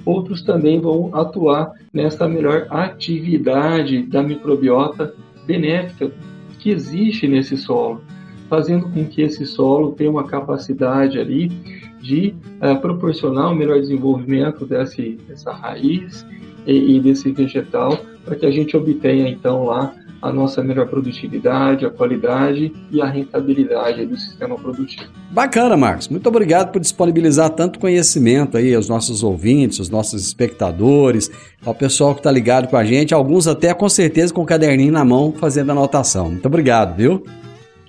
outros 0.05 0.43
também 0.43 0.81
vão 0.81 1.15
atuar 1.15 1.73
nessa 1.93 2.29
melhor 2.29 2.67
atividade 2.71 4.03
da 4.03 4.23
microbiota 4.23 5.15
benéfica 5.47 6.11
que 6.59 6.71
existe 6.71 7.27
nesse 7.27 7.57
solo, 7.57 8.01
fazendo 8.49 8.89
com 8.91 9.05
que 9.05 9.23
esse 9.23 9.45
solo 9.47 9.93
tenha 9.93 10.11
uma 10.11 10.25
capacidade 10.25 11.19
ali 11.19 11.49
de 12.01 12.35
uh, 12.61 12.81
proporcionar 12.81 13.51
um 13.51 13.55
melhor 13.55 13.81
desenvolvimento 13.81 14.65
desse, 14.65 15.19
dessa 15.29 15.53
raiz 15.53 16.27
e, 16.67 16.97
e 16.97 17.01
desse 17.01 17.31
vegetal 17.33 17.99
para 18.25 18.37
que 18.37 18.47
a 18.47 18.51
gente 18.51 18.77
obtenha 18.77 19.29
então 19.29 19.65
lá 19.65 19.95
a 20.21 20.33
nossa 20.33 20.63
melhor 20.63 20.89
produtividade, 20.89 21.85
a 21.85 21.91
qualidade 21.91 22.73
e 22.91 23.01
a 23.01 23.07
rentabilidade 23.07 24.05
do 24.07 24.17
sistema 24.17 24.57
produtivo. 24.57 25.09
Bacana, 25.31 25.77
Marcos. 25.77 26.09
Muito 26.09 26.27
obrigado 26.29 26.73
por 26.73 26.81
disponibilizar 26.81 27.51
tanto 27.51 27.79
conhecimento 27.79 28.57
aí 28.57 28.75
aos 28.75 28.89
nossos 28.89 29.23
ouvintes, 29.23 29.79
aos 29.79 29.91
nossos 29.91 30.27
espectadores, 30.27 31.31
ao 31.65 31.75
pessoal 31.75 32.15
que 32.15 32.21
está 32.21 32.31
ligado 32.31 32.69
com 32.69 32.77
a 32.77 32.85
gente, 32.85 33.15
alguns 33.15 33.47
até 33.47 33.73
com 33.75 33.89
certeza 33.89 34.33
com 34.33 34.43
o 34.43 34.47
caderninho 34.47 34.93
na 34.93 35.05
mão 35.05 35.33
fazendo 35.33 35.71
anotação. 35.71 36.31
Muito 36.31 36.47
obrigado, 36.47 36.97
viu? 36.97 37.23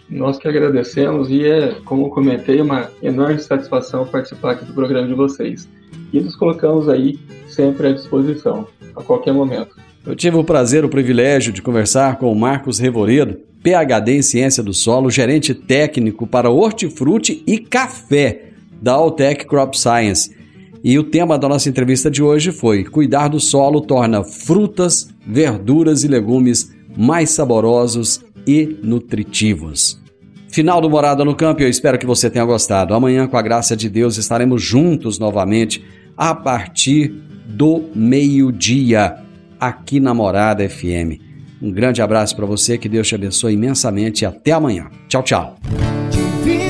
Nós 0.10 0.38
que 0.38 0.48
agradecemos 0.48 1.30
e 1.30 1.46
é, 1.46 1.76
como 1.84 2.10
comentei, 2.10 2.62
uma 2.62 2.90
enorme 3.04 3.40
satisfação 3.40 4.06
participar 4.06 4.52
aqui 4.52 4.66
do 4.66 4.74
programa 4.74 5.08
de 5.08 5.14
vocês. 5.14 5.68
E 6.14 6.20
nos 6.22 6.36
colocamos 6.36 6.88
aí 6.88 7.20
sempre 7.50 7.88
à 7.88 7.92
disposição, 7.92 8.68
a 8.96 9.04
qualquer 9.04 9.34
momento. 9.34 9.76
Eu 10.06 10.16
tive 10.16 10.38
o 10.38 10.44
prazer, 10.44 10.86
o 10.86 10.90
privilégio 10.90 11.52
de 11.52 11.62
conversar 11.62 12.18
com 12.18 12.32
o 12.32 12.36
Marcos 12.36 12.80
Revoredo, 12.80 13.38
PhD 13.62 14.14
em 14.14 14.22
Ciência 14.22 14.64
do 14.64 14.74
Solo, 14.74 15.12
gerente 15.12 15.54
técnico 15.54 16.26
para 16.26 16.50
hortifruti 16.50 17.44
e 17.46 17.60
café 17.60 18.52
da 18.82 18.94
Altec 18.94 19.46
Crop 19.46 19.78
Science. 19.78 20.34
E 20.82 20.98
o 20.98 21.04
tema 21.04 21.38
da 21.38 21.50
nossa 21.50 21.68
entrevista 21.68 22.10
de 22.10 22.24
hoje 22.24 22.54
foi: 22.54 22.86
Cuidar 22.86 23.28
do 23.28 23.42
solo 23.42 23.82
torna 23.82 24.24
frutas, 24.24 25.10
verduras 25.26 26.06
e 26.06 26.08
legumes 26.08 26.74
mais 26.96 27.32
saborosos 27.32 28.24
e 28.48 28.80
nutritivos. 28.82 30.02
Final 30.50 30.80
do 30.82 30.90
Morada 30.90 31.26
no 31.26 31.36
Campo, 31.36 31.62
eu 31.62 31.70
espero 31.70 32.00
que 32.00 32.06
você 32.06 32.30
tenha 32.30 32.46
gostado. 32.46 32.94
Amanhã, 32.94 33.28
com 33.28 33.38
a 33.38 33.42
graça 33.42 33.76
de 33.76 33.90
Deus, 33.90 34.18
estaremos 34.18 34.64
juntos 34.64 35.20
novamente 35.20 35.84
a 36.16 36.34
partir 36.34 37.10
do 37.46 37.84
meio-dia 37.94 39.18
aqui 39.60 40.00
na 40.00 40.14
Morada 40.14 40.68
FM. 40.68 41.22
Um 41.62 41.72
grande 41.72 42.02
abraço 42.02 42.36
para 42.36 42.46
você, 42.46 42.78
que 42.78 42.88
Deus 42.88 43.08
te 43.08 43.16
abençoe 43.16 43.54
imensamente 43.54 44.22
e 44.22 44.26
até 44.26 44.52
amanhã. 44.52 44.90
Tchau, 45.08 45.24
tchau. 45.24 45.58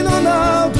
Ronaldo, 0.06 0.80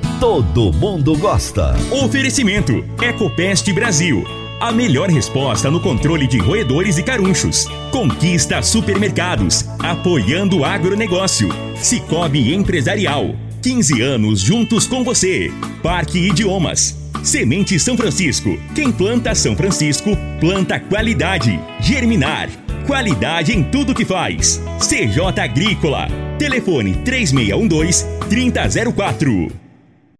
Todo 0.21 0.71
mundo 0.71 1.17
gosta. 1.17 1.75
Oferecimento: 1.89 2.85
Ecopest 3.01 3.73
Brasil. 3.73 4.23
A 4.59 4.71
melhor 4.71 5.09
resposta 5.09 5.71
no 5.71 5.79
controle 5.79 6.27
de 6.27 6.37
roedores 6.37 6.99
e 6.99 7.03
carunchos. 7.03 7.65
Conquista 7.89 8.61
supermercados, 8.61 9.65
apoiando 9.79 10.59
o 10.59 10.63
agronegócio. 10.63 11.49
Cicobi 11.75 12.53
Empresarial. 12.53 13.35
15 13.63 13.99
anos 13.99 14.41
juntos 14.41 14.85
com 14.85 15.03
você. 15.03 15.51
Parque 15.81 16.19
Idiomas. 16.19 16.95
Semente 17.23 17.79
São 17.79 17.97
Francisco. 17.97 18.55
Quem 18.75 18.91
planta 18.91 19.33
São 19.33 19.55
Francisco, 19.55 20.11
planta 20.39 20.79
qualidade. 20.79 21.59
Germinar. 21.79 22.47
Qualidade 22.85 23.53
em 23.53 23.63
tudo 23.63 23.95
que 23.95 24.05
faz. 24.05 24.61
CJ 24.77 25.41
Agrícola. 25.41 26.07
Telefone 26.37 26.93
3612 27.03 28.05
3004. 28.29 29.60